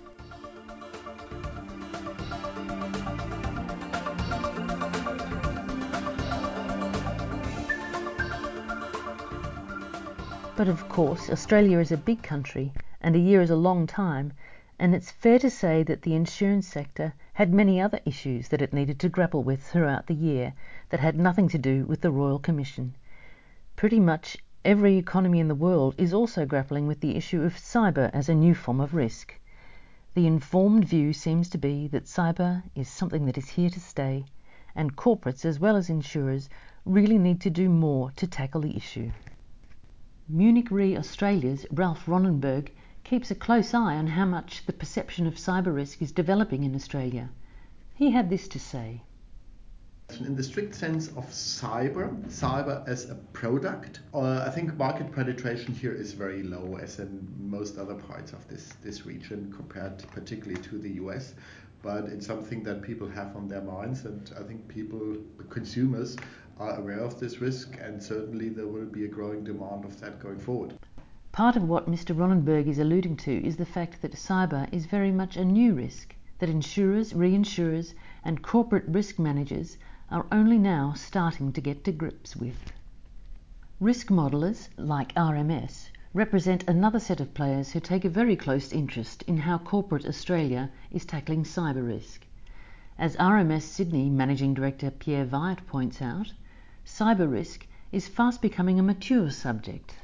But 10.59 10.67
of 10.67 10.89
course, 10.89 11.31
Australia 11.31 11.79
is 11.79 11.93
a 11.93 11.97
big 11.97 12.21
country 12.21 12.73
and 13.01 13.15
a 13.15 13.21
year 13.21 13.41
is 13.41 13.51
a 13.51 13.55
long 13.55 13.87
time, 13.87 14.33
and 14.77 14.93
it's 14.93 15.09
fair 15.09 15.39
to 15.39 15.51
say 15.51 15.85
that 15.85 16.03
the 16.03 16.17
insurance 16.17 16.67
sector 16.67 17.15
had 17.35 17.55
many 17.55 17.81
other 17.81 18.01
issues 18.05 18.49
that 18.49 18.61
it 18.61 18.73
needed 18.73 18.99
to 18.99 19.09
grapple 19.09 19.45
with 19.45 19.63
throughout 19.63 20.09
the 20.09 20.17
year 20.17 20.55
that 20.91 20.99
had 20.99 21.17
nothing 21.17 21.49
to 21.51 21.59
do 21.59 21.85
with 21.85 22.01
the 22.01 22.11
Royal 22.11 22.41
Commission. 22.41 22.97
Pretty 23.77 24.01
much 24.01 24.37
every 24.65 24.97
economy 24.97 25.39
in 25.39 25.47
the 25.47 25.55
world 25.55 25.95
is 25.97 26.13
also 26.13 26.45
grappling 26.45 26.89
with 26.89 26.99
the 26.99 27.15
issue 27.15 27.43
of 27.43 27.55
cyber 27.55 28.11
as 28.13 28.29
a 28.29 28.35
new 28.35 28.53
form 28.57 28.81
of 28.81 28.95
risk. 28.95 29.39
The 30.15 30.27
informed 30.27 30.87
view 30.87 31.13
seems 31.13 31.49
to 31.51 31.59
be 31.59 31.87
that 31.87 32.07
cyber 32.07 32.65
is 32.75 32.89
something 32.89 33.27
that 33.27 33.39
is 33.39 33.51
here 33.51 33.71
to 33.71 33.79
stay, 33.79 34.25
and 34.75 34.97
corporates 34.97 35.45
as 35.45 35.61
well 35.61 35.77
as 35.77 35.89
insurers 35.89 36.49
really 36.85 37.17
need 37.17 37.41
to 37.43 37.49
do 37.49 37.69
more 37.69 38.11
to 38.17 38.27
tackle 38.27 38.63
the 38.63 38.77
issue. 38.77 39.13
Munich 40.31 40.71
Re 40.71 40.95
Australia's 40.95 41.65
Ralph 41.71 42.05
Ronnenberg 42.05 42.69
keeps 43.03 43.31
a 43.31 43.35
close 43.35 43.73
eye 43.73 43.97
on 43.97 44.09
how 44.09 44.27
much 44.27 44.67
the 44.67 44.75
perception 44.75 45.27
of 45.27 45.37
cyber 45.37 45.75
risk 45.75 46.03
is 46.03 46.13
developing 46.13 46.65
in 46.65 46.75
Australia. 46.75 47.31
He 47.95 48.11
had 48.11 48.29
this 48.29 48.47
to 48.49 48.59
say. 48.59 49.05
In 50.21 50.37
the 50.37 50.43
strict 50.43 50.75
sense 50.75 51.09
of 51.09 51.27
cyber, 51.31 52.15
cyber 52.27 52.87
as 52.87 53.09
a 53.09 53.15
product, 53.33 54.01
uh, 54.13 54.45
I 54.47 54.51
think 54.51 54.77
market 54.77 55.11
penetration 55.13 55.73
here 55.73 55.95
is 55.95 56.13
very 56.13 56.43
low, 56.43 56.77
as 56.77 56.99
in 56.99 57.27
most 57.39 57.79
other 57.79 57.95
parts 57.95 58.35
of 58.35 58.47
this, 58.49 58.75
this 58.83 59.07
region, 59.07 59.51
compared 59.57 60.07
particularly 60.09 60.61
to 60.65 60.77
the 60.77 60.91
US. 61.05 61.33
But 61.81 62.05
it's 62.05 62.27
something 62.27 62.63
that 62.65 62.83
people 62.83 63.09
have 63.09 63.35
on 63.35 63.49
their 63.49 63.63
minds, 63.63 64.05
and 64.05 64.31
I 64.39 64.43
think 64.43 64.69
people, 64.69 65.17
consumers, 65.49 66.17
are 66.61 66.79
aware 66.79 67.01
of 67.01 67.21
this 67.21 67.41
risk, 67.41 67.79
and 67.81 68.03
certainly 68.03 68.49
there 68.49 68.67
will 68.67 68.87
be 68.87 69.05
a 69.05 69.09
growing 69.09 69.45
demand 69.45 69.85
of 69.85 70.01
that 70.01 70.19
going 70.21 70.39
forward. 70.39 70.75
Part 71.31 71.55
of 71.55 71.69
what 71.69 71.89
Mr. 71.89 72.17
Ronnenberg 72.17 72.67
is 72.67 72.79
alluding 72.79 73.17
to 73.19 73.47
is 73.47 73.57
the 73.57 73.65
fact 73.65 74.03
that 74.03 74.13
cyber 74.13 74.69
is 74.73 74.87
very 74.87 75.13
much 75.13 75.37
a 75.37 75.45
new 75.45 75.75
risk 75.75 76.17
that 76.41 76.49
insurers, 76.49 77.13
reinsurers, 77.13 77.95
and 78.25 78.43
corporate 78.43 78.87
risk 78.89 79.19
managers 79.19 79.77
are 80.11 80.27
only 80.33 80.59
now 80.59 80.93
starting 80.95 81.53
to 81.53 81.61
get 81.61 81.85
to 81.85 81.93
grips 81.93 82.35
with. 82.35 82.73
Risk 83.79 84.09
modelers, 84.09 84.69
like 84.77 85.15
RMS, 85.15 85.91
represent 86.15 86.65
another 86.67 86.99
set 86.99 87.21
of 87.21 87.35
players 87.35 87.71
who 87.71 87.81
take 87.81 88.05
a 88.05 88.11
very 88.11 88.35
close 88.35 88.73
interest 88.73 89.23
in 89.29 89.37
how 89.37 89.59
corporate 89.59 90.07
Australia 90.07 90.71
is 90.91 91.05
tackling 91.05 91.45
cyber 91.45 91.87
risk. 91.87 92.27
As 92.99 93.15
RMS 93.17 93.63
Sydney 93.63 94.11
Managing 94.11 94.55
Director 94.55 94.91
Pierre 94.91 95.27
Wyatt 95.27 95.65
points 95.69 96.03
out, 96.03 96.33
cyber 96.89 97.31
risk 97.31 97.67
is 97.93 98.09
fast 98.09 98.41
becoming 98.41 98.81
a 98.81 98.83
mature 98.83 99.31
subject. 99.31 99.95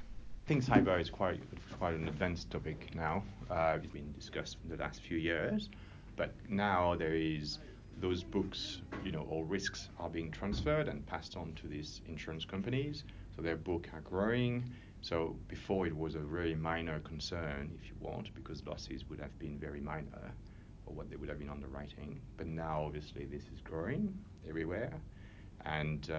I 0.44 0.48
think 0.48 0.64
cyber 0.64 1.00
is 1.00 1.08
quite 1.08 1.40
quite 1.78 1.94
an 1.94 2.06
advanced 2.06 2.50
topic 2.50 2.94
now. 2.94 3.24
Uh, 3.50 3.78
it's 3.82 3.92
been 3.92 4.12
discussed 4.12 4.58
in 4.62 4.70
the 4.70 4.76
last 4.76 5.00
few 5.02 5.16
years, 5.16 5.70
but 6.16 6.34
now 6.48 6.94
there 6.94 7.14
is 7.14 7.58
those 8.00 8.22
books, 8.22 8.82
you 9.04 9.12
know, 9.12 9.26
all 9.30 9.44
risks 9.44 9.88
are 9.98 10.10
being 10.10 10.30
transferred 10.30 10.88
and 10.88 11.06
passed 11.06 11.36
on 11.36 11.54
to 11.54 11.68
these 11.68 12.02
insurance 12.06 12.44
companies. 12.44 13.04
So 13.34 13.42
their 13.42 13.56
book 13.56 13.88
are 13.94 14.00
growing. 14.00 14.64
So 15.00 15.36
before 15.48 15.86
it 15.86 15.96
was 15.96 16.14
a 16.14 16.20
very 16.20 16.54
minor 16.54 17.00
concern, 17.00 17.70
if 17.80 17.88
you 17.88 17.94
want, 18.00 18.34
because 18.34 18.64
losses 18.66 19.08
would 19.08 19.20
have 19.20 19.36
been 19.38 19.58
very 19.58 19.80
minor 19.80 20.32
or 20.86 20.94
what 20.94 21.08
they 21.08 21.16
would 21.16 21.28
have 21.28 21.38
been 21.38 21.50
underwriting. 21.50 22.20
But 22.36 22.46
now 22.46 22.82
obviously 22.84 23.24
this 23.24 23.44
is 23.44 23.60
growing 23.62 24.12
everywhere 24.48 24.92
and 25.64 26.10
uh, 26.10 26.14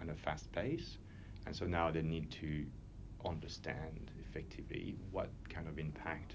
at 0.00 0.08
a 0.08 0.14
fast 0.14 0.50
pace. 0.52 0.98
And 1.46 1.54
so 1.54 1.66
now 1.66 1.90
they 1.90 2.02
need 2.02 2.30
to 2.32 2.64
understand 3.24 4.10
effectively 4.20 4.96
what 5.10 5.30
kind 5.48 5.68
of 5.68 5.78
impact 5.78 6.34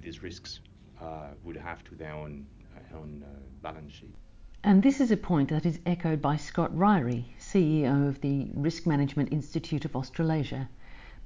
these 0.00 0.22
risks 0.22 0.60
uh, 1.00 1.28
would 1.42 1.56
have 1.56 1.82
to 1.84 1.94
their 1.94 2.12
own, 2.12 2.46
uh, 2.76 2.96
own 2.96 3.24
balance 3.62 3.92
sheet. 3.92 4.14
And 4.62 4.82
this 4.82 5.00
is 5.00 5.10
a 5.10 5.16
point 5.16 5.50
that 5.50 5.66
is 5.66 5.78
echoed 5.84 6.22
by 6.22 6.36
Scott 6.36 6.74
Ryrie, 6.74 7.26
CEO 7.38 8.08
of 8.08 8.22
the 8.22 8.50
Risk 8.54 8.86
Management 8.86 9.30
Institute 9.30 9.84
of 9.84 9.94
Australasia. 9.94 10.70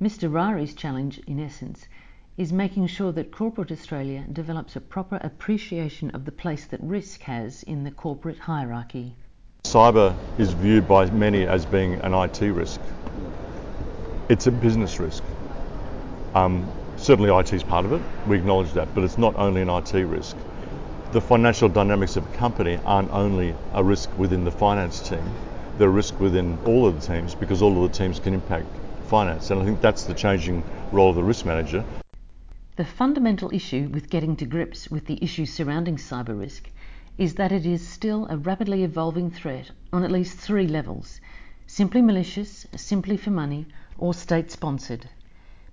Mr. 0.00 0.28
Ryrie's 0.28 0.74
challenge, 0.74 1.18
in 1.20 1.38
essence, 1.38 1.86
is 2.36 2.52
making 2.52 2.86
sure 2.86 3.12
that 3.12 3.32
corporate 3.32 3.70
Australia 3.72 4.24
develops 4.32 4.74
a 4.74 4.80
proper 4.80 5.20
appreciation 5.22 6.10
of 6.10 6.24
the 6.24 6.32
place 6.32 6.66
that 6.66 6.82
risk 6.82 7.22
has 7.22 7.62
in 7.62 7.84
the 7.84 7.90
corporate 7.90 8.38
hierarchy. 8.38 9.16
Cyber 9.68 10.16
is 10.38 10.54
viewed 10.54 10.88
by 10.88 11.10
many 11.10 11.46
as 11.46 11.66
being 11.66 12.00
an 12.00 12.14
IT 12.14 12.40
risk. 12.40 12.80
It's 14.30 14.46
a 14.46 14.50
business 14.50 14.98
risk. 14.98 15.22
Um, 16.34 16.72
certainly, 16.96 17.30
IT 17.38 17.52
is 17.52 17.62
part 17.64 17.84
of 17.84 17.92
it, 17.92 18.00
we 18.26 18.38
acknowledge 18.38 18.72
that, 18.72 18.88
but 18.94 19.04
it's 19.04 19.18
not 19.18 19.36
only 19.36 19.60
an 19.60 19.68
IT 19.68 19.92
risk. 19.92 20.34
The 21.12 21.20
financial 21.20 21.68
dynamics 21.68 22.16
of 22.16 22.24
a 22.24 22.28
company 22.30 22.80
aren't 22.86 23.10
only 23.10 23.54
a 23.74 23.84
risk 23.84 24.08
within 24.16 24.42
the 24.42 24.50
finance 24.50 25.06
team, 25.06 25.34
they're 25.76 25.88
a 25.88 25.90
risk 25.90 26.18
within 26.18 26.58
all 26.64 26.86
of 26.86 26.98
the 26.98 27.06
teams 27.06 27.34
because 27.34 27.60
all 27.60 27.84
of 27.84 27.92
the 27.92 27.98
teams 27.98 28.18
can 28.20 28.32
impact 28.32 28.64
finance. 29.02 29.50
And 29.50 29.60
I 29.60 29.66
think 29.66 29.82
that's 29.82 30.04
the 30.04 30.14
changing 30.14 30.64
role 30.92 31.10
of 31.10 31.16
the 31.16 31.22
risk 31.22 31.44
manager. 31.44 31.84
The 32.76 32.86
fundamental 32.86 33.52
issue 33.52 33.90
with 33.92 34.08
getting 34.08 34.34
to 34.36 34.46
grips 34.46 34.90
with 34.90 35.04
the 35.04 35.18
issues 35.22 35.52
surrounding 35.52 35.96
cyber 35.96 36.40
risk 36.40 36.70
is 37.18 37.34
that 37.34 37.52
it 37.52 37.66
is 37.66 37.86
still 37.86 38.26
a 38.30 38.36
rapidly 38.38 38.82
evolving 38.84 39.30
threat 39.30 39.70
on 39.92 40.02
at 40.02 40.10
least 40.10 40.38
three 40.38 40.66
levels 40.66 41.20
simply 41.70 42.00
malicious, 42.00 42.66
simply 42.74 43.14
for 43.14 43.30
money, 43.30 43.66
or 43.98 44.14
state 44.14 44.50
sponsored. 44.50 45.06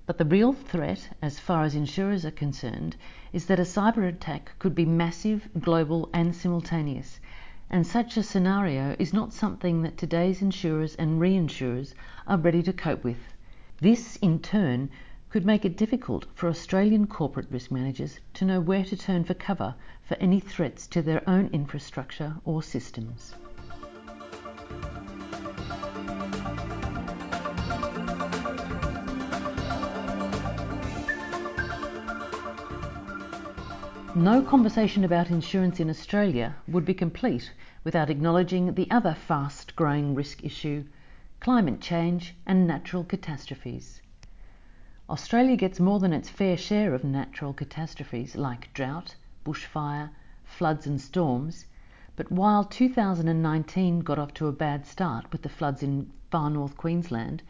But 0.06 0.18
the 0.18 0.26
real 0.26 0.52
threat, 0.52 1.08
as 1.22 1.40
far 1.40 1.64
as 1.64 1.74
insurers 1.74 2.26
are 2.26 2.32
concerned, 2.32 2.98
is 3.32 3.46
that 3.46 3.62
a 3.62 3.64
cyber 3.64 4.06
attack 4.06 4.52
could 4.60 4.76
be 4.76 4.84
massive, 4.84 5.48
global, 5.58 6.10
and 6.14 6.36
simultaneous. 6.36 7.22
And 7.70 7.88
such 7.88 8.18
a 8.18 8.24
scenario 8.24 8.96
is 9.00 9.14
not 9.14 9.32
something 9.32 9.84
that 9.84 9.98
today's 9.98 10.42
insurers 10.42 10.96
and 10.96 11.22
reinsurers 11.22 11.94
are 12.28 12.38
ready 12.38 12.62
to 12.64 12.74
cope 12.74 13.06
with. 13.06 13.34
This, 13.80 14.18
in 14.18 14.40
turn, 14.40 14.90
could 15.30 15.46
make 15.46 15.66
it 15.66 15.78
difficult 15.78 16.26
for 16.34 16.48
Australian 16.48 17.08
corporate 17.08 17.50
risk 17.52 17.72
managers 17.72 18.20
to 18.34 18.46
know 18.46 18.60
where 18.60 18.84
to 18.86 18.96
turn 18.96 19.24
for 19.24 19.34
cover 19.34 19.76
for 20.08 20.16
any 20.18 20.40
threats 20.40 20.88
to 20.88 21.02
their 21.02 21.28
own 21.30 21.50
infrastructure 21.54 22.36
or 22.46 22.62
systems. 22.64 23.36
No 34.16 34.42
conversation 34.42 35.04
about 35.04 35.30
insurance 35.30 35.82
in 35.82 35.90
Australia 35.90 36.56
would 36.70 36.86
be 36.86 36.94
complete 36.94 37.52
without 37.84 38.10
acknowledging 38.10 38.74
the 38.74 38.90
other 38.90 39.14
fast 39.14 39.76
growing 39.76 40.16
risk 40.16 40.42
issue 40.42 40.86
climate 41.42 41.82
change 41.82 42.34
and 42.46 42.66
natural 42.66 43.04
catastrophes. 43.04 44.02
Australia 45.08 45.56
gets 45.56 45.80
more 45.80 46.00
than 46.00 46.12
its 46.12 46.30
fair 46.30 46.58
share 46.58 46.96
of 46.96 47.04
natural 47.04 47.54
catastrophes 47.54 48.36
like 48.36 48.74
drought, 48.74 49.16
bushfire, 49.46 50.10
floods, 50.44 50.88
and 50.88 51.00
storms. 51.00 51.68
But 52.16 52.32
while 52.32 52.64
2019 52.64 54.00
got 54.00 54.18
off 54.18 54.34
to 54.34 54.48
a 54.48 54.52
bad 54.52 54.88
start 54.88 55.32
with 55.32 55.44
the 55.44 55.50
floods 55.50 55.84
in 55.84 56.12
far 56.32 56.50
north 56.50 56.76
Queensland, 56.76 57.44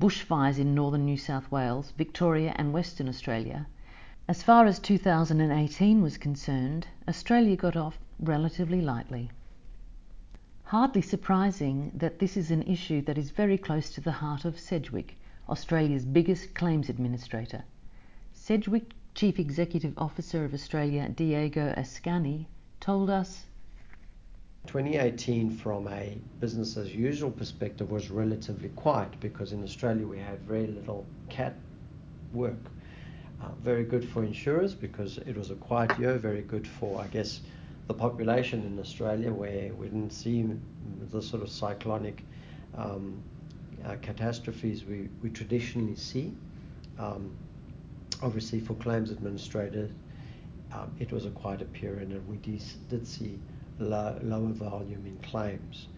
bushfires 0.00 0.58
in 0.58 0.74
northern 0.74 1.04
New 1.04 1.16
South 1.16 1.48
Wales, 1.52 1.92
Victoria, 1.92 2.52
and 2.56 2.72
Western 2.72 3.08
Australia, 3.08 3.68
as 4.26 4.42
far 4.42 4.66
as 4.66 4.80
2018 4.80 6.02
was 6.02 6.18
concerned, 6.18 6.88
Australia 7.06 7.54
got 7.54 7.76
off 7.76 8.00
relatively 8.18 8.80
lightly. 8.80 9.30
Hardly 10.64 11.02
surprising 11.02 11.92
that 11.94 12.18
this 12.18 12.36
is 12.36 12.50
an 12.50 12.64
issue 12.64 13.02
that 13.02 13.18
is 13.18 13.30
very 13.30 13.56
close 13.56 13.88
to 13.90 14.00
the 14.00 14.10
heart 14.18 14.44
of 14.44 14.58
Sedgwick 14.58 15.16
Australia's 15.48 16.04
biggest 16.04 16.54
claims 16.54 16.88
administrator. 16.88 17.64
Sedgwick 18.32 18.92
Chief 19.14 19.38
Executive 19.38 19.94
Officer 19.96 20.44
of 20.44 20.54
Australia, 20.54 21.08
Diego 21.08 21.72
Ascani, 21.76 22.46
told 22.80 23.10
us 23.10 23.46
2018 24.66 25.50
from 25.50 25.88
a 25.88 26.18
business 26.40 26.76
as 26.76 26.94
usual 26.94 27.30
perspective 27.30 27.90
was 27.90 28.10
relatively 28.10 28.68
quiet 28.70 29.08
because 29.18 29.52
in 29.52 29.62
Australia 29.64 30.06
we 30.06 30.18
had 30.18 30.38
very 30.40 30.66
little 30.66 31.06
cat 31.30 31.54
work. 32.34 32.58
Uh, 33.42 33.48
very 33.62 33.84
good 33.84 34.06
for 34.06 34.24
insurers 34.24 34.74
because 34.74 35.16
it 35.18 35.36
was 35.36 35.50
a 35.50 35.54
quiet 35.54 35.98
year, 35.98 36.18
very 36.18 36.42
good 36.42 36.66
for, 36.66 37.00
I 37.00 37.06
guess, 37.06 37.40
the 37.86 37.94
population 37.94 38.62
in 38.66 38.78
Australia 38.78 39.32
where 39.32 39.72
we 39.72 39.86
didn't 39.86 40.12
see 40.12 40.44
the 41.10 41.22
sort 41.22 41.42
of 41.42 41.48
cyclonic 41.48 42.22
um, 42.76 43.22
uh, 43.84 43.96
catastrophes 44.02 44.84
we, 44.84 45.08
we 45.22 45.30
traditionally 45.30 45.96
see. 45.96 46.32
Um, 46.98 47.34
obviously, 48.22 48.60
for 48.60 48.74
claims 48.74 49.10
administrators, 49.10 49.90
um, 50.72 50.94
it 50.98 51.12
was 51.12 51.24
a 51.24 51.30
quieter 51.30 51.64
period, 51.66 52.10
and 52.10 52.26
we 52.28 52.36
did 52.36 53.06
see 53.06 53.38
low, 53.78 54.18
lower 54.22 54.52
volume 54.52 55.06
in 55.06 55.16
claims. 55.18 55.88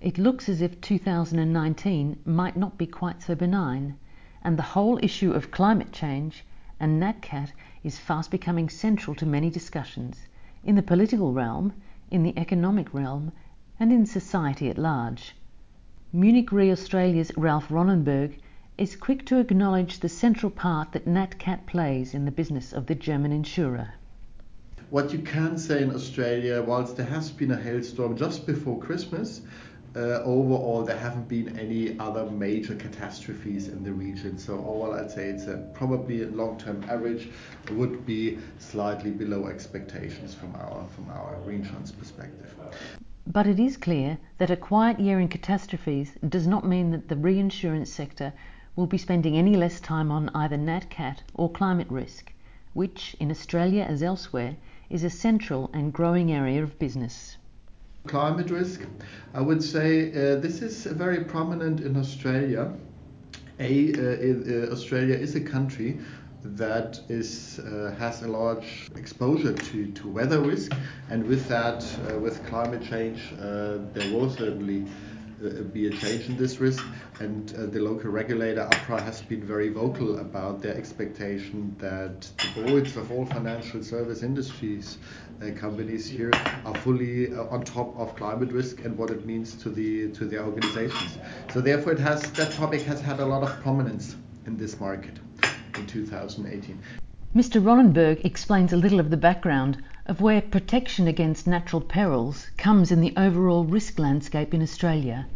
It 0.00 0.18
looks 0.18 0.48
as 0.48 0.60
if 0.60 0.80
2019 0.80 2.18
might 2.24 2.56
not 2.56 2.76
be 2.76 2.86
quite 2.86 3.22
so 3.22 3.34
benign, 3.34 3.96
and 4.42 4.58
the 4.58 4.74
whole 4.74 4.98
issue 5.02 5.32
of 5.32 5.50
climate 5.50 5.92
change 5.92 6.44
and 6.80 7.00
NatCat 7.00 7.52
is 7.84 7.98
fast 7.98 8.30
becoming 8.30 8.68
central 8.68 9.14
to 9.14 9.24
many 9.24 9.48
discussions 9.48 10.16
in 10.64 10.74
the 10.74 10.82
political 10.82 11.32
realm, 11.32 11.72
in 12.10 12.22
the 12.24 12.36
economic 12.36 12.92
realm, 12.92 13.32
and 13.78 13.92
in 13.92 14.04
society 14.04 14.68
at 14.68 14.78
large. 14.78 15.34
Munich 16.14 16.52
Re 16.52 16.70
Australia's 16.70 17.32
Ralph 17.38 17.70
Ronnenberg 17.70 18.34
is 18.76 18.96
quick 18.96 19.24
to 19.24 19.38
acknowledge 19.38 20.00
the 20.00 20.10
central 20.10 20.50
part 20.50 20.92
that 20.92 21.06
NatCat 21.06 21.64
plays 21.64 22.12
in 22.12 22.26
the 22.26 22.30
business 22.30 22.74
of 22.74 22.84
the 22.84 22.94
German 22.94 23.32
insurer. 23.32 23.94
What 24.90 25.10
you 25.10 25.20
can 25.20 25.56
say 25.56 25.82
in 25.82 25.94
Australia, 25.94 26.62
whilst 26.62 26.98
there 26.98 27.06
has 27.06 27.30
been 27.30 27.50
a 27.50 27.56
hailstorm 27.56 28.14
just 28.14 28.44
before 28.44 28.78
Christmas, 28.78 29.40
uh, 29.96 30.20
overall 30.22 30.82
there 30.82 30.98
haven't 30.98 31.28
been 31.28 31.58
any 31.58 31.98
other 31.98 32.26
major 32.30 32.74
catastrophes 32.74 33.68
in 33.68 33.82
the 33.82 33.92
region. 33.94 34.36
So 34.36 34.58
overall, 34.58 34.92
I'd 34.92 35.10
say 35.10 35.30
it's 35.30 35.46
a, 35.46 35.66
probably 35.72 36.24
a 36.24 36.26
long-term 36.26 36.84
average 36.90 37.30
would 37.70 38.04
be 38.04 38.38
slightly 38.58 39.12
below 39.12 39.46
expectations 39.46 40.34
from 40.34 40.54
our 40.56 40.86
from 40.94 41.08
our 41.08 41.38
reinsurance 41.46 41.90
perspective. 41.90 42.54
But 43.26 43.46
it 43.46 43.60
is 43.60 43.76
clear 43.76 44.18
that 44.38 44.50
a 44.50 44.56
quiet 44.56 44.98
year 44.98 45.20
in 45.20 45.28
catastrophes 45.28 46.16
does 46.28 46.46
not 46.46 46.66
mean 46.66 46.90
that 46.90 47.08
the 47.08 47.16
reinsurance 47.16 47.92
sector 47.92 48.32
will 48.74 48.86
be 48.86 48.98
spending 48.98 49.36
any 49.36 49.54
less 49.56 49.80
time 49.80 50.10
on 50.10 50.28
either 50.34 50.56
NatCat 50.56 51.18
or 51.34 51.50
climate 51.50 51.86
risk, 51.88 52.32
which, 52.72 53.14
in 53.20 53.30
Australia 53.30 53.84
as 53.84 54.02
elsewhere, 54.02 54.56
is 54.90 55.04
a 55.04 55.10
central 55.10 55.70
and 55.72 55.92
growing 55.92 56.32
area 56.32 56.62
of 56.62 56.78
business. 56.78 57.36
Climate 58.08 58.50
risk, 58.50 58.86
I 59.32 59.40
would 59.40 59.62
say 59.62 60.10
uh, 60.10 60.40
this 60.40 60.60
is 60.60 60.86
very 60.86 61.22
prominent 61.24 61.80
in 61.80 61.96
Australia. 61.96 62.72
A, 63.60 63.92
uh, 63.94 64.00
uh, 64.00 64.72
Australia 64.72 65.14
is 65.14 65.36
a 65.36 65.40
country 65.40 66.00
that 66.44 67.00
is 67.08 67.60
uh, 67.60 67.94
has 67.98 68.22
a 68.22 68.28
large 68.28 68.88
exposure 68.96 69.52
to, 69.52 69.92
to 69.92 70.08
weather 70.08 70.40
risk, 70.40 70.72
and 71.10 71.24
with 71.24 71.46
that, 71.48 71.84
uh, 72.10 72.18
with 72.18 72.44
climate 72.46 72.82
change, 72.82 73.32
uh, 73.40 73.78
there 73.92 74.12
will 74.12 74.28
certainly 74.28 74.84
uh, 75.44 75.62
be 75.72 75.86
a 75.86 75.90
change 75.90 76.28
in 76.28 76.36
this 76.36 76.58
risk. 76.58 76.84
And 77.20 77.54
uh, 77.54 77.66
the 77.66 77.80
local 77.80 78.10
regulator 78.10 78.68
APRA 78.72 79.00
has 79.02 79.22
been 79.22 79.44
very 79.44 79.68
vocal 79.68 80.18
about 80.18 80.62
their 80.62 80.76
expectation 80.76 81.76
that 81.78 82.28
the 82.54 82.62
boards 82.62 82.96
of 82.96 83.12
all 83.12 83.26
financial 83.26 83.82
service 83.82 84.22
industries 84.22 84.98
uh, 85.40 85.50
companies 85.58 86.08
here 86.08 86.32
are 86.64 86.74
fully 86.76 87.32
on 87.34 87.64
top 87.64 87.96
of 87.98 88.16
climate 88.16 88.50
risk 88.50 88.84
and 88.84 88.96
what 88.98 89.10
it 89.10 89.24
means 89.24 89.54
to 89.62 89.70
the 89.70 90.10
to 90.12 90.24
the 90.24 90.38
organizations. 90.42 91.18
So 91.52 91.60
therefore, 91.60 91.92
it 91.92 92.00
has 92.00 92.22
that 92.32 92.52
topic 92.52 92.82
has 92.82 93.00
had 93.00 93.20
a 93.20 93.26
lot 93.26 93.42
of 93.42 93.50
prominence 93.62 94.16
in 94.46 94.56
this 94.56 94.80
market 94.80 95.21
in 95.82 95.88
2018. 95.88 96.78
Mr. 97.34 97.64
Ronnenberg 97.64 98.24
explains 98.24 98.72
a 98.72 98.76
little 98.76 99.00
of 99.00 99.10
the 99.10 99.16
background 99.16 99.82
of 100.06 100.20
where 100.20 100.40
protection 100.40 101.08
against 101.08 101.46
natural 101.46 101.80
perils 101.80 102.50
comes 102.56 102.92
in 102.92 103.00
the 103.00 103.12
overall 103.16 103.64
risk 103.64 103.98
landscape 103.98 104.54
in 104.54 104.62
Australia 104.62 105.26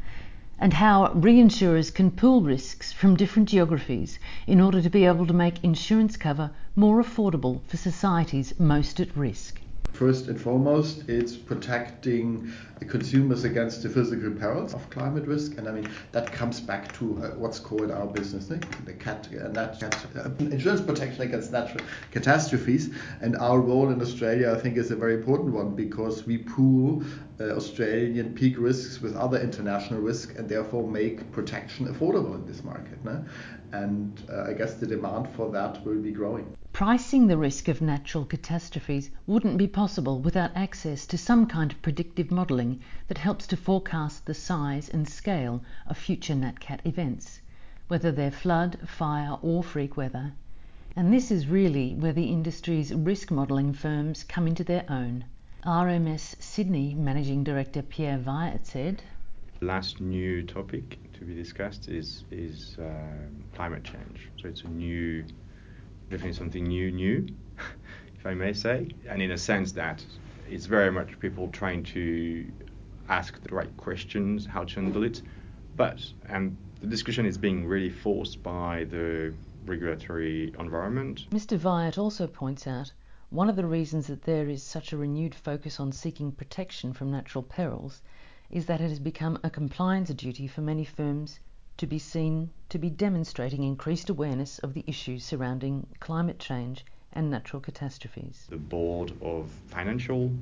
and 0.58 0.72
how 0.72 1.08
reinsurers 1.14 1.92
can 1.92 2.10
pool 2.10 2.42
risks 2.42 2.92
from 2.92 3.16
different 3.16 3.48
geographies 3.48 4.18
in 4.46 4.60
order 4.60 4.80
to 4.80 4.88
be 4.88 5.04
able 5.04 5.26
to 5.26 5.32
make 5.32 5.64
insurance 5.64 6.16
cover 6.16 6.50
more 6.76 7.02
affordable 7.02 7.60
for 7.66 7.76
societies 7.76 8.54
most 8.58 9.00
at 9.00 9.14
risk. 9.16 9.60
First 9.92 10.28
and 10.28 10.38
foremost, 10.38 11.08
it's 11.08 11.36
protecting 11.36 12.52
the 12.78 12.84
consumers 12.84 13.44
against 13.44 13.82
the 13.82 13.88
physical 13.88 14.30
perils 14.30 14.74
of 14.74 14.90
climate 14.90 15.26
risk, 15.26 15.56
and 15.56 15.66
I 15.66 15.72
mean 15.72 15.88
that 16.12 16.30
comes 16.30 16.60
back 16.60 16.92
to 16.98 17.18
uh, 17.22 17.28
what's 17.30 17.58
called 17.58 17.90
our 17.90 18.06
business, 18.06 18.46
the 18.84 18.92
cat, 18.92 19.26
uh, 19.32 19.58
uh, 19.58 20.30
insurance 20.40 20.82
protection 20.82 21.22
against 21.22 21.50
natural 21.50 21.82
catastrophes. 22.10 22.90
And 23.22 23.36
our 23.36 23.58
role 23.58 23.88
in 23.88 24.02
Australia, 24.02 24.52
I 24.52 24.60
think, 24.60 24.76
is 24.76 24.90
a 24.90 24.96
very 24.96 25.14
important 25.14 25.54
one 25.54 25.74
because 25.74 26.26
we 26.26 26.38
pool 26.38 27.02
Australian 27.40 28.34
peak 28.34 28.56
risks 28.58 29.00
with 29.00 29.16
other 29.16 29.40
international 29.40 30.00
risks, 30.00 30.34
and 30.36 30.46
therefore 30.46 30.86
make 30.86 31.32
protection 31.32 31.86
affordable 31.86 32.34
in 32.34 32.46
this 32.46 32.62
market. 32.62 32.98
And 33.72 34.22
I 34.30 34.52
guess 34.52 34.74
the 34.74 34.86
demand 34.86 35.28
for 35.34 35.50
that 35.52 35.82
will 35.86 36.02
be 36.02 36.12
growing. 36.12 36.54
Pricing 36.76 37.26
the 37.26 37.38
risk 37.38 37.68
of 37.68 37.80
natural 37.80 38.26
catastrophes 38.26 39.10
wouldn't 39.26 39.56
be 39.56 39.66
possible 39.66 40.20
without 40.20 40.54
access 40.54 41.06
to 41.06 41.16
some 41.16 41.46
kind 41.46 41.72
of 41.72 41.80
predictive 41.80 42.30
modelling 42.30 42.80
that 43.08 43.16
helps 43.16 43.46
to 43.46 43.56
forecast 43.56 44.26
the 44.26 44.34
size 44.34 44.90
and 44.90 45.08
scale 45.08 45.64
of 45.86 45.96
future 45.96 46.34
NatCat 46.34 46.84
events, 46.84 47.40
whether 47.88 48.12
they're 48.12 48.30
flood, 48.30 48.78
fire, 48.86 49.38
or 49.40 49.64
freak 49.64 49.96
weather. 49.96 50.34
And 50.94 51.14
this 51.14 51.30
is 51.30 51.46
really 51.46 51.94
where 51.94 52.12
the 52.12 52.30
industry's 52.30 52.92
risk 52.92 53.30
modelling 53.30 53.72
firms 53.72 54.22
come 54.22 54.46
into 54.46 54.62
their 54.62 54.84
own. 54.90 55.24
RMS 55.64 56.36
Sydney 56.42 56.94
Managing 56.94 57.42
Director 57.42 57.80
Pierre 57.80 58.18
Wyatt 58.18 58.66
said, 58.66 59.02
Last 59.62 60.02
new 60.02 60.42
topic 60.42 60.98
to 61.14 61.24
be 61.24 61.34
discussed 61.34 61.88
is, 61.88 62.24
is 62.30 62.76
um, 62.78 63.44
climate 63.54 63.82
change. 63.82 64.28
So 64.36 64.48
it's 64.48 64.60
a 64.60 64.68
new 64.68 65.24
definitely 66.10 66.34
something 66.34 66.64
new, 66.64 66.90
new, 66.90 67.26
if 68.16 68.26
I 68.26 68.34
may 68.34 68.52
say, 68.52 68.88
and 69.08 69.20
in 69.20 69.32
a 69.32 69.38
sense 69.38 69.72
that 69.72 70.04
it's 70.48 70.66
very 70.66 70.90
much 70.90 71.18
people 71.18 71.48
trying 71.48 71.82
to 71.84 72.50
ask 73.08 73.40
the 73.42 73.54
right 73.54 73.76
questions, 73.76 74.46
how 74.46 74.64
to 74.64 74.80
handle 74.80 75.02
it, 75.02 75.22
but 75.76 76.00
and 76.28 76.56
the 76.80 76.86
discussion 76.86 77.26
is 77.26 77.38
being 77.38 77.66
really 77.66 77.90
forced 77.90 78.42
by 78.42 78.84
the 78.84 79.34
regulatory 79.64 80.54
environment. 80.58 81.26
Mr. 81.30 81.60
Wyatt 81.60 81.98
also 81.98 82.26
points 82.26 82.66
out 82.66 82.92
one 83.30 83.48
of 83.48 83.56
the 83.56 83.66
reasons 83.66 84.06
that 84.06 84.22
there 84.22 84.48
is 84.48 84.62
such 84.62 84.92
a 84.92 84.96
renewed 84.96 85.34
focus 85.34 85.80
on 85.80 85.90
seeking 85.90 86.30
protection 86.30 86.92
from 86.92 87.10
natural 87.10 87.42
perils 87.42 88.02
is 88.50 88.66
that 88.66 88.80
it 88.80 88.88
has 88.88 89.00
become 89.00 89.38
a 89.42 89.50
compliance 89.50 90.10
duty 90.10 90.46
for 90.46 90.60
many 90.60 90.84
firms 90.84 91.40
to 91.76 91.86
be 91.86 91.98
seen 91.98 92.50
to 92.68 92.78
be 92.78 92.90
demonstrating 92.90 93.62
increased 93.62 94.10
awareness 94.10 94.58
of 94.60 94.74
the 94.74 94.84
issues 94.86 95.24
surrounding 95.24 95.86
climate 96.00 96.38
change 96.38 96.84
and 97.12 97.30
natural 97.30 97.60
catastrophes. 97.60 98.46
The 98.50 98.56
board 98.56 99.12
of 99.22 99.50
financial 99.68 100.32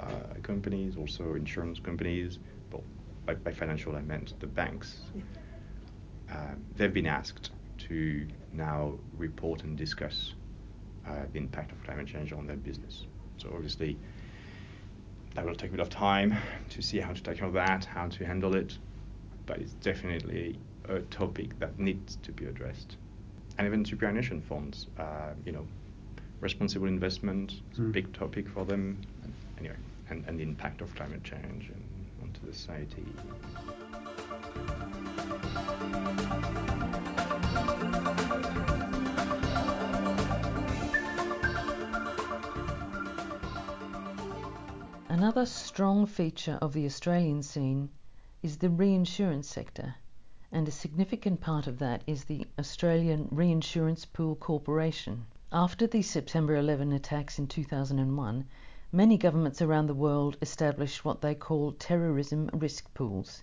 uh, 0.00 0.06
companies, 0.42 0.96
also 0.96 1.34
insurance 1.34 1.78
companies, 1.78 2.38
but 2.70 2.80
by, 3.26 3.34
by, 3.34 3.52
financial 3.52 3.94
I 3.94 4.02
meant 4.02 4.38
the 4.40 4.46
banks, 4.46 5.00
uh, 6.30 6.54
they've 6.76 6.92
been 6.92 7.06
asked 7.06 7.50
to 7.78 8.26
now 8.52 8.94
report 9.16 9.62
and 9.62 9.76
discuss 9.76 10.34
uh, 11.06 11.24
the 11.32 11.38
impact 11.38 11.72
of 11.72 11.82
climate 11.84 12.06
change 12.06 12.32
on 12.32 12.46
their 12.46 12.56
business. 12.56 13.04
So 13.36 13.50
obviously, 13.54 13.98
that 15.34 15.44
will 15.44 15.54
take 15.54 15.70
a 15.70 15.72
bit 15.72 15.80
of 15.80 15.90
time 15.90 16.36
to 16.70 16.82
see 16.82 16.98
how 16.98 17.12
to 17.12 17.22
tackle 17.22 17.52
that, 17.52 17.84
how 17.84 18.08
to 18.08 18.24
handle 18.24 18.54
it, 18.54 18.78
but 19.46 19.58
it's 19.58 19.74
definitely 19.74 20.58
a 20.88 21.00
topic 21.00 21.58
that 21.58 21.78
needs 21.78 22.16
to 22.22 22.32
be 22.32 22.46
addressed. 22.46 22.96
And 23.58 23.66
even 23.66 23.84
superannuation 23.84 24.40
funds, 24.42 24.88
uh, 24.98 25.32
you 25.44 25.52
know, 25.52 25.66
responsible 26.40 26.86
investment 26.86 27.52
is 27.72 27.78
mm. 27.78 27.82
a 27.82 27.82
hmm. 27.82 27.90
big 27.92 28.12
topic 28.12 28.48
for 28.48 28.64
them. 28.64 29.00
Anyway, 29.58 29.76
and, 30.10 30.24
and 30.26 30.38
the 30.38 30.42
impact 30.42 30.80
of 30.80 30.94
climate 30.94 31.24
change 31.24 31.70
and 31.70 31.84
onto 32.22 32.44
the 32.46 32.52
society. 32.52 33.04
Another 45.08 45.46
strong 45.46 46.06
feature 46.06 46.58
of 46.60 46.72
the 46.72 46.84
Australian 46.84 47.42
scene 47.42 47.88
is 48.42 48.58
the 48.58 48.68
reinsurance 48.68 49.48
sector 49.48 49.94
and 50.54 50.68
a 50.68 50.70
significant 50.70 51.40
part 51.40 51.66
of 51.66 51.80
that 51.80 52.00
is 52.06 52.22
the 52.22 52.46
Australian 52.60 53.26
Reinsurance 53.32 54.04
Pool 54.04 54.36
Corporation. 54.36 55.26
After 55.50 55.88
the 55.88 56.00
September 56.00 56.54
11 56.54 56.92
attacks 56.92 57.40
in 57.40 57.48
2001, 57.48 58.46
many 58.92 59.18
governments 59.18 59.60
around 59.60 59.88
the 59.88 59.94
world 59.94 60.36
established 60.40 61.04
what 61.04 61.20
they 61.20 61.34
call 61.34 61.72
terrorism 61.72 62.48
risk 62.52 62.94
pools. 62.94 63.42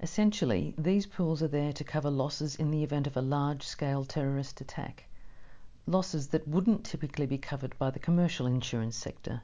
Essentially, 0.00 0.74
these 0.78 1.04
pools 1.04 1.42
are 1.42 1.48
there 1.48 1.74
to 1.74 1.84
cover 1.84 2.08
losses 2.08 2.56
in 2.56 2.70
the 2.70 2.82
event 2.82 3.06
of 3.06 3.18
a 3.18 3.22
large 3.22 3.62
scale 3.62 4.06
terrorist 4.06 4.62
attack, 4.62 5.04
losses 5.86 6.28
that 6.28 6.48
wouldn't 6.48 6.86
typically 6.86 7.26
be 7.26 7.36
covered 7.36 7.76
by 7.76 7.90
the 7.90 7.98
commercial 7.98 8.46
insurance 8.46 8.96
sector. 8.96 9.42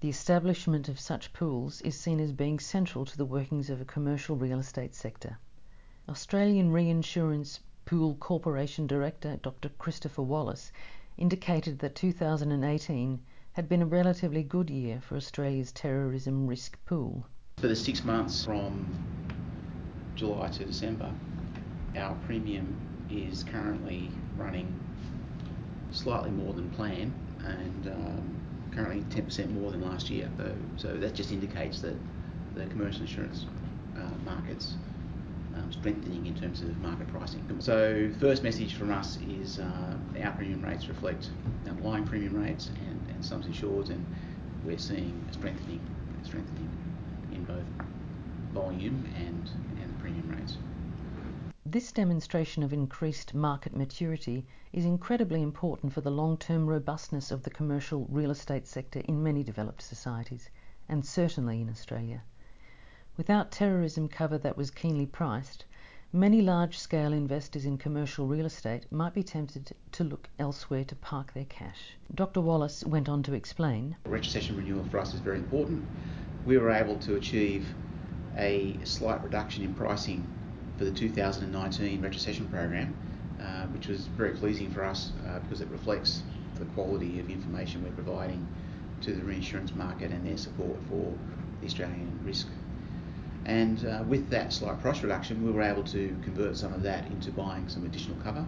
The 0.00 0.08
establishment 0.08 0.88
of 0.88 0.98
such 0.98 1.32
pools 1.32 1.80
is 1.82 1.96
seen 1.96 2.18
as 2.18 2.32
being 2.32 2.58
central 2.58 3.04
to 3.04 3.16
the 3.16 3.24
workings 3.24 3.70
of 3.70 3.80
a 3.80 3.84
commercial 3.84 4.34
real 4.34 4.58
estate 4.58 4.96
sector. 4.96 5.38
Australian 6.08 6.72
Reinsurance 6.72 7.60
Pool 7.84 8.14
Corporation 8.14 8.86
Director 8.86 9.38
Dr. 9.42 9.68
Christopher 9.68 10.22
Wallace 10.22 10.72
indicated 11.18 11.80
that 11.80 11.94
2018 11.94 13.20
had 13.52 13.68
been 13.68 13.82
a 13.82 13.86
relatively 13.86 14.42
good 14.42 14.70
year 14.70 15.02
for 15.02 15.16
Australia's 15.16 15.70
terrorism 15.70 16.46
risk 16.46 16.78
pool. 16.86 17.26
For 17.58 17.68
the 17.68 17.76
six 17.76 18.04
months 18.04 18.46
from 18.46 18.86
July 20.14 20.48
to 20.48 20.64
December, 20.64 21.12
our 21.94 22.14
premium 22.24 22.74
is 23.10 23.44
currently 23.44 24.10
running 24.38 24.72
slightly 25.90 26.30
more 26.30 26.54
than 26.54 26.70
plan 26.70 27.12
and 27.44 27.86
um, 27.86 28.40
currently 28.70 29.02
10% 29.14 29.50
more 29.50 29.72
than 29.72 29.82
last 29.82 30.08
year. 30.08 30.30
So, 30.38 30.54
so 30.78 30.96
that 30.96 31.14
just 31.14 31.32
indicates 31.32 31.82
that 31.82 31.96
the 32.54 32.64
commercial 32.66 33.02
insurance 33.02 33.44
uh, 33.94 34.08
markets 34.24 34.76
um, 35.58 35.72
strengthening 35.72 36.26
in 36.26 36.34
terms 36.34 36.62
of 36.62 36.76
market 36.78 37.08
pricing. 37.08 37.44
So, 37.60 38.10
first 38.20 38.42
message 38.42 38.74
from 38.74 38.92
us 38.92 39.18
is 39.28 39.58
uh, 39.58 39.96
our 40.22 40.32
premium 40.32 40.62
rates 40.62 40.88
reflect 40.88 41.30
underlying 41.66 42.04
premium 42.04 42.34
rates 42.34 42.70
and, 42.86 43.10
and 43.10 43.24
sums 43.24 43.46
insured, 43.46 43.90
and 43.90 44.04
we're 44.64 44.78
seeing 44.78 45.24
a 45.30 45.32
strengthening, 45.32 45.80
strengthening 46.22 46.70
in 47.32 47.44
both 47.44 47.64
volume 48.52 49.06
and, 49.16 49.50
and 49.80 49.98
premium 50.00 50.28
rates. 50.30 50.56
This 51.66 51.92
demonstration 51.92 52.62
of 52.62 52.72
increased 52.72 53.34
market 53.34 53.76
maturity 53.76 54.46
is 54.72 54.84
incredibly 54.84 55.42
important 55.42 55.92
for 55.92 56.00
the 56.00 56.10
long 56.10 56.38
term 56.38 56.66
robustness 56.66 57.30
of 57.30 57.42
the 57.42 57.50
commercial 57.50 58.06
real 58.08 58.30
estate 58.30 58.66
sector 58.66 59.00
in 59.00 59.22
many 59.22 59.42
developed 59.42 59.82
societies, 59.82 60.48
and 60.88 61.04
certainly 61.04 61.60
in 61.60 61.68
Australia. 61.68 62.22
Without 63.18 63.50
terrorism 63.50 64.06
cover 64.06 64.38
that 64.38 64.56
was 64.56 64.70
keenly 64.70 65.04
priced, 65.04 65.64
many 66.12 66.40
large 66.40 66.78
scale 66.78 67.12
investors 67.12 67.64
in 67.64 67.76
commercial 67.76 68.28
real 68.28 68.46
estate 68.46 68.86
might 68.92 69.12
be 69.12 69.24
tempted 69.24 69.72
to 69.90 70.04
look 70.04 70.28
elsewhere 70.38 70.84
to 70.84 70.94
park 70.94 71.32
their 71.32 71.44
cash. 71.46 71.96
Dr. 72.14 72.40
Wallace 72.40 72.84
went 72.84 73.08
on 73.08 73.24
to 73.24 73.34
explain 73.34 73.96
Retrocession 74.04 74.56
renewal 74.56 74.84
for 74.84 75.00
us 75.00 75.14
is 75.14 75.20
very 75.20 75.38
important. 75.38 75.84
We 76.46 76.58
were 76.58 76.70
able 76.70 76.96
to 77.00 77.16
achieve 77.16 77.66
a 78.36 78.78
slight 78.84 79.24
reduction 79.24 79.64
in 79.64 79.74
pricing 79.74 80.24
for 80.76 80.84
the 80.84 80.92
2019 80.92 82.00
retrocession 82.00 82.48
program, 82.48 82.94
uh, 83.42 83.66
which 83.72 83.88
was 83.88 84.06
very 84.06 84.36
pleasing 84.36 84.70
for 84.70 84.84
us 84.84 85.10
uh, 85.26 85.40
because 85.40 85.60
it 85.60 85.66
reflects 85.70 86.22
the 86.54 86.66
quality 86.66 87.18
of 87.18 87.30
information 87.30 87.82
we're 87.82 87.90
providing 88.00 88.46
to 89.00 89.12
the 89.12 89.22
reinsurance 89.24 89.74
market 89.74 90.12
and 90.12 90.24
their 90.24 90.36
support 90.36 90.76
for 90.88 91.12
the 91.60 91.66
Australian 91.66 92.16
risk 92.24 92.46
and 93.48 93.86
uh, 93.86 94.04
with 94.06 94.28
that 94.28 94.52
slight 94.52 94.78
price 94.80 95.02
reduction, 95.02 95.44
we 95.44 95.50
were 95.50 95.62
able 95.62 95.82
to 95.84 96.14
convert 96.22 96.54
some 96.54 96.74
of 96.74 96.82
that 96.82 97.06
into 97.06 97.30
buying 97.32 97.66
some 97.66 97.86
additional 97.86 98.16
cover. 98.18 98.46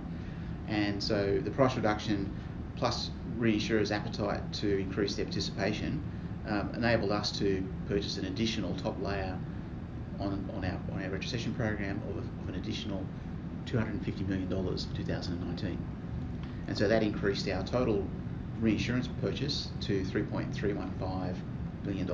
And 0.69 1.03
so 1.03 1.39
the 1.39 1.51
price 1.51 1.75
reduction 1.75 2.31
plus 2.77 3.11
reinsurers' 3.39 3.91
appetite 3.91 4.53
to 4.53 4.79
increase 4.79 5.17
their 5.17 5.25
participation 5.25 6.03
um, 6.47 6.73
enabled 6.75 7.13
us 7.13 7.33
to 7.39 7.67
purchase 7.89 8.19
an 8.19 8.27
additional 8.27 8.75
top 8.77 9.01
layer 9.03 9.39
on, 10.19 10.51
on, 10.55 10.65
our, 10.67 10.79
on 10.93 11.03
our 11.03 11.09
retrocession 11.09 11.57
program 11.57 12.03
of, 12.11 12.19
of 12.19 12.55
an 12.55 12.61
additional 12.61 13.05
$250 13.65 14.29
million 14.29 14.53
in 14.53 14.95
2019. 14.95 15.79
And 16.69 16.77
so 16.77 16.89
that 16.89 17.03
increased 17.03 17.49
our 17.49 17.65
total 17.65 18.07
reinsurance 18.61 19.09
purchase 19.23 19.71
to 19.81 20.03
$3.315 20.03 21.35
billion. 21.85 22.07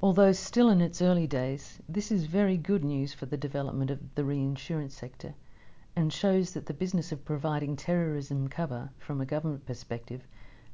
Although 0.00 0.30
still 0.30 0.70
in 0.70 0.80
its 0.80 1.02
early 1.02 1.26
days, 1.26 1.80
this 1.88 2.12
is 2.12 2.26
very 2.26 2.56
good 2.56 2.84
news 2.84 3.12
for 3.12 3.26
the 3.26 3.36
development 3.36 3.90
of 3.90 4.14
the 4.14 4.24
reinsurance 4.24 4.94
sector 4.94 5.34
and 5.96 6.12
shows 6.12 6.52
that 6.52 6.66
the 6.66 6.72
business 6.72 7.10
of 7.10 7.24
providing 7.24 7.74
terrorism 7.74 8.46
cover 8.46 8.90
from 8.96 9.20
a 9.20 9.26
government 9.26 9.66
perspective 9.66 10.22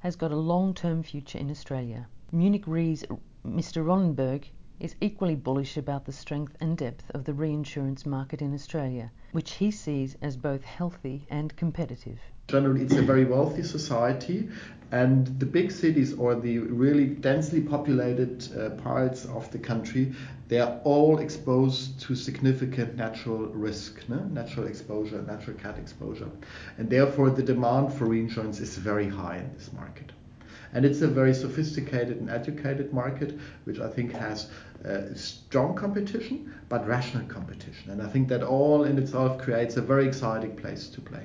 has 0.00 0.14
got 0.14 0.30
a 0.30 0.36
long 0.36 0.74
term 0.74 1.02
future 1.02 1.38
in 1.38 1.50
Australia. 1.50 2.06
Munich 2.32 2.66
Re's 2.66 3.02
Mr. 3.46 3.82
Ronnenberg 3.82 4.50
is 4.78 4.94
equally 5.00 5.36
bullish 5.36 5.78
about 5.78 6.04
the 6.04 6.12
strength 6.12 6.54
and 6.60 6.76
depth 6.76 7.10
of 7.12 7.24
the 7.24 7.32
reinsurance 7.32 8.04
market 8.04 8.42
in 8.42 8.52
Australia, 8.52 9.10
which 9.32 9.52
he 9.52 9.70
sees 9.70 10.18
as 10.20 10.36
both 10.36 10.64
healthy 10.64 11.26
and 11.30 11.56
competitive. 11.56 12.20
Generally, 12.48 12.82
it's 12.82 12.94
a 12.94 13.02
very 13.02 13.24
wealthy 13.24 13.62
society, 13.62 14.48
and 14.92 15.26
the 15.40 15.46
big 15.46 15.72
cities 15.72 16.12
or 16.14 16.34
the 16.34 16.58
really 16.58 17.06
densely 17.06 17.60
populated 17.60 18.46
uh, 18.56 18.70
parts 18.82 19.24
of 19.24 19.50
the 19.50 19.58
country, 19.58 20.12
they 20.48 20.60
are 20.60 20.78
all 20.84 21.18
exposed 21.18 21.98
to 22.02 22.14
significant 22.14 22.96
natural 22.96 23.46
risk, 23.46 24.06
natural 24.08 24.66
exposure, 24.66 25.22
natural 25.22 25.56
cat 25.56 25.78
exposure, 25.78 26.28
and 26.76 26.90
therefore 26.90 27.30
the 27.30 27.42
demand 27.42 27.92
for 27.92 28.04
reinsurance 28.04 28.60
is 28.60 28.76
very 28.76 29.08
high 29.08 29.38
in 29.38 29.52
this 29.54 29.72
market. 29.72 30.12
And 30.74 30.84
it's 30.84 31.00
a 31.00 31.08
very 31.08 31.32
sophisticated 31.32 32.18
and 32.18 32.28
educated 32.28 32.92
market, 32.92 33.38
which 33.64 33.80
I 33.80 33.88
think 33.88 34.12
has 34.12 34.50
uh, 34.84 35.14
strong 35.14 35.74
competition, 35.74 36.52
but 36.68 36.86
rational 36.86 37.26
competition. 37.26 37.90
And 37.90 38.02
I 38.02 38.08
think 38.08 38.28
that 38.28 38.42
all 38.42 38.84
in 38.84 38.98
itself 38.98 39.38
creates 39.38 39.76
a 39.76 39.82
very 39.82 40.06
exciting 40.06 40.54
place 40.56 40.88
to 40.88 41.00
play. 41.00 41.24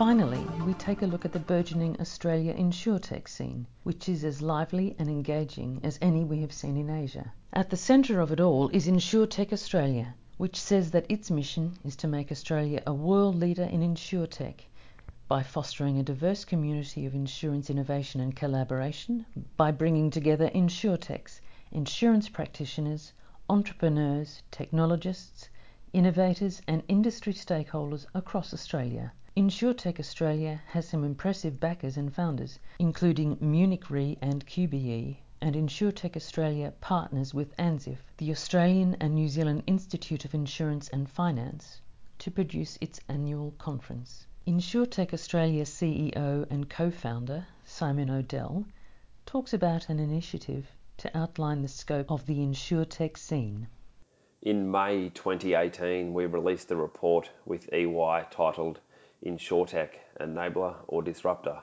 Finally, 0.00 0.40
we 0.64 0.72
take 0.72 1.02
a 1.02 1.06
look 1.06 1.26
at 1.26 1.32
the 1.32 1.38
burgeoning 1.38 1.94
Australia 2.00 2.54
insurtech 2.54 3.28
scene, 3.28 3.66
which 3.82 4.08
is 4.08 4.24
as 4.24 4.40
lively 4.40 4.96
and 4.98 5.10
engaging 5.10 5.78
as 5.82 5.98
any 6.00 6.24
we 6.24 6.40
have 6.40 6.54
seen 6.54 6.78
in 6.78 6.88
Asia. 6.88 7.30
At 7.52 7.68
the 7.68 7.76
centre 7.76 8.18
of 8.18 8.32
it 8.32 8.40
all 8.40 8.70
is 8.70 8.86
Insurtech 8.88 9.52
Australia, 9.52 10.14
which 10.38 10.58
says 10.58 10.90
that 10.92 11.04
its 11.10 11.30
mission 11.30 11.74
is 11.84 11.96
to 11.96 12.08
make 12.08 12.32
Australia 12.32 12.82
a 12.86 12.94
world 12.94 13.34
leader 13.34 13.64
in 13.64 13.82
insurtech 13.82 14.60
by 15.28 15.42
fostering 15.42 15.98
a 15.98 16.02
diverse 16.02 16.46
community 16.46 17.04
of 17.04 17.14
insurance 17.14 17.68
innovation 17.68 18.22
and 18.22 18.34
collaboration, 18.34 19.26
by 19.58 19.70
bringing 19.70 20.08
together 20.08 20.48
insurtechs, 20.54 21.42
insurance 21.72 22.26
practitioners, 22.26 23.12
entrepreneurs, 23.50 24.42
technologists, 24.50 25.50
innovators, 25.92 26.62
and 26.66 26.82
industry 26.88 27.34
stakeholders 27.34 28.06
across 28.14 28.54
Australia. 28.54 29.12
Insurtech 29.36 30.00
Australia 30.00 30.60
has 30.66 30.88
some 30.88 31.04
impressive 31.04 31.60
backers 31.60 31.96
and 31.96 32.12
founders, 32.12 32.58
including 32.80 33.38
Munich 33.40 33.88
Re 33.88 34.18
and 34.20 34.44
QBE, 34.44 35.18
and 35.40 35.54
Insurtech 35.54 36.16
Australia 36.16 36.72
partners 36.80 37.32
with 37.32 37.56
ANZIF, 37.56 37.98
the 38.16 38.32
Australian 38.32 38.96
and 38.98 39.14
New 39.14 39.28
Zealand 39.28 39.62
Institute 39.68 40.24
of 40.24 40.34
Insurance 40.34 40.88
and 40.88 41.08
Finance, 41.08 41.80
to 42.18 42.28
produce 42.32 42.76
its 42.80 42.98
annual 43.08 43.52
conference. 43.52 44.26
Insurtech 44.48 45.14
Australia 45.14 45.62
CEO 45.62 46.44
and 46.50 46.68
co-founder 46.68 47.46
Simon 47.64 48.10
Odell 48.10 48.64
talks 49.26 49.54
about 49.54 49.88
an 49.88 50.00
initiative 50.00 50.74
to 50.96 51.16
outline 51.16 51.62
the 51.62 51.68
scope 51.68 52.10
of 52.10 52.26
the 52.26 52.40
insurtech 52.40 53.16
scene. 53.16 53.68
In 54.42 54.68
May 54.68 55.08
2018, 55.10 56.12
we 56.12 56.26
released 56.26 56.72
a 56.72 56.76
report 56.76 57.30
with 57.46 57.72
EY 57.72 58.26
titled 58.32 58.80
InsurTech 59.24 59.90
enabler 60.20 60.76
or 60.88 61.02
disruptor. 61.02 61.62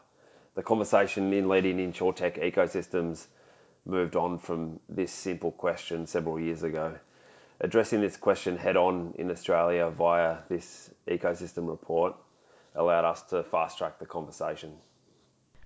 The 0.56 0.64
conversation 0.64 1.32
in 1.34 1.50
leading 1.50 1.78
InsurTech 1.78 2.42
ecosystems 2.42 3.28
moved 3.86 4.16
on 4.16 4.40
from 4.40 4.80
this 4.90 5.12
simple 5.12 5.52
question 5.52 6.08
several 6.08 6.40
years 6.40 6.64
ago. 6.64 6.96
Addressing 7.60 8.02
this 8.02 8.18
question 8.18 8.58
head 8.58 8.78
on 8.78 9.14
in 9.18 9.32
Australia 9.32 9.90
via 9.90 10.38
this 10.50 10.92
ecosystem 11.08 11.68
report 11.68 12.16
allowed 12.76 13.06
us 13.06 13.24
to 13.24 13.44
fast 13.44 13.78
track 13.78 13.98
the 13.98 14.06
conversation. 14.06 14.78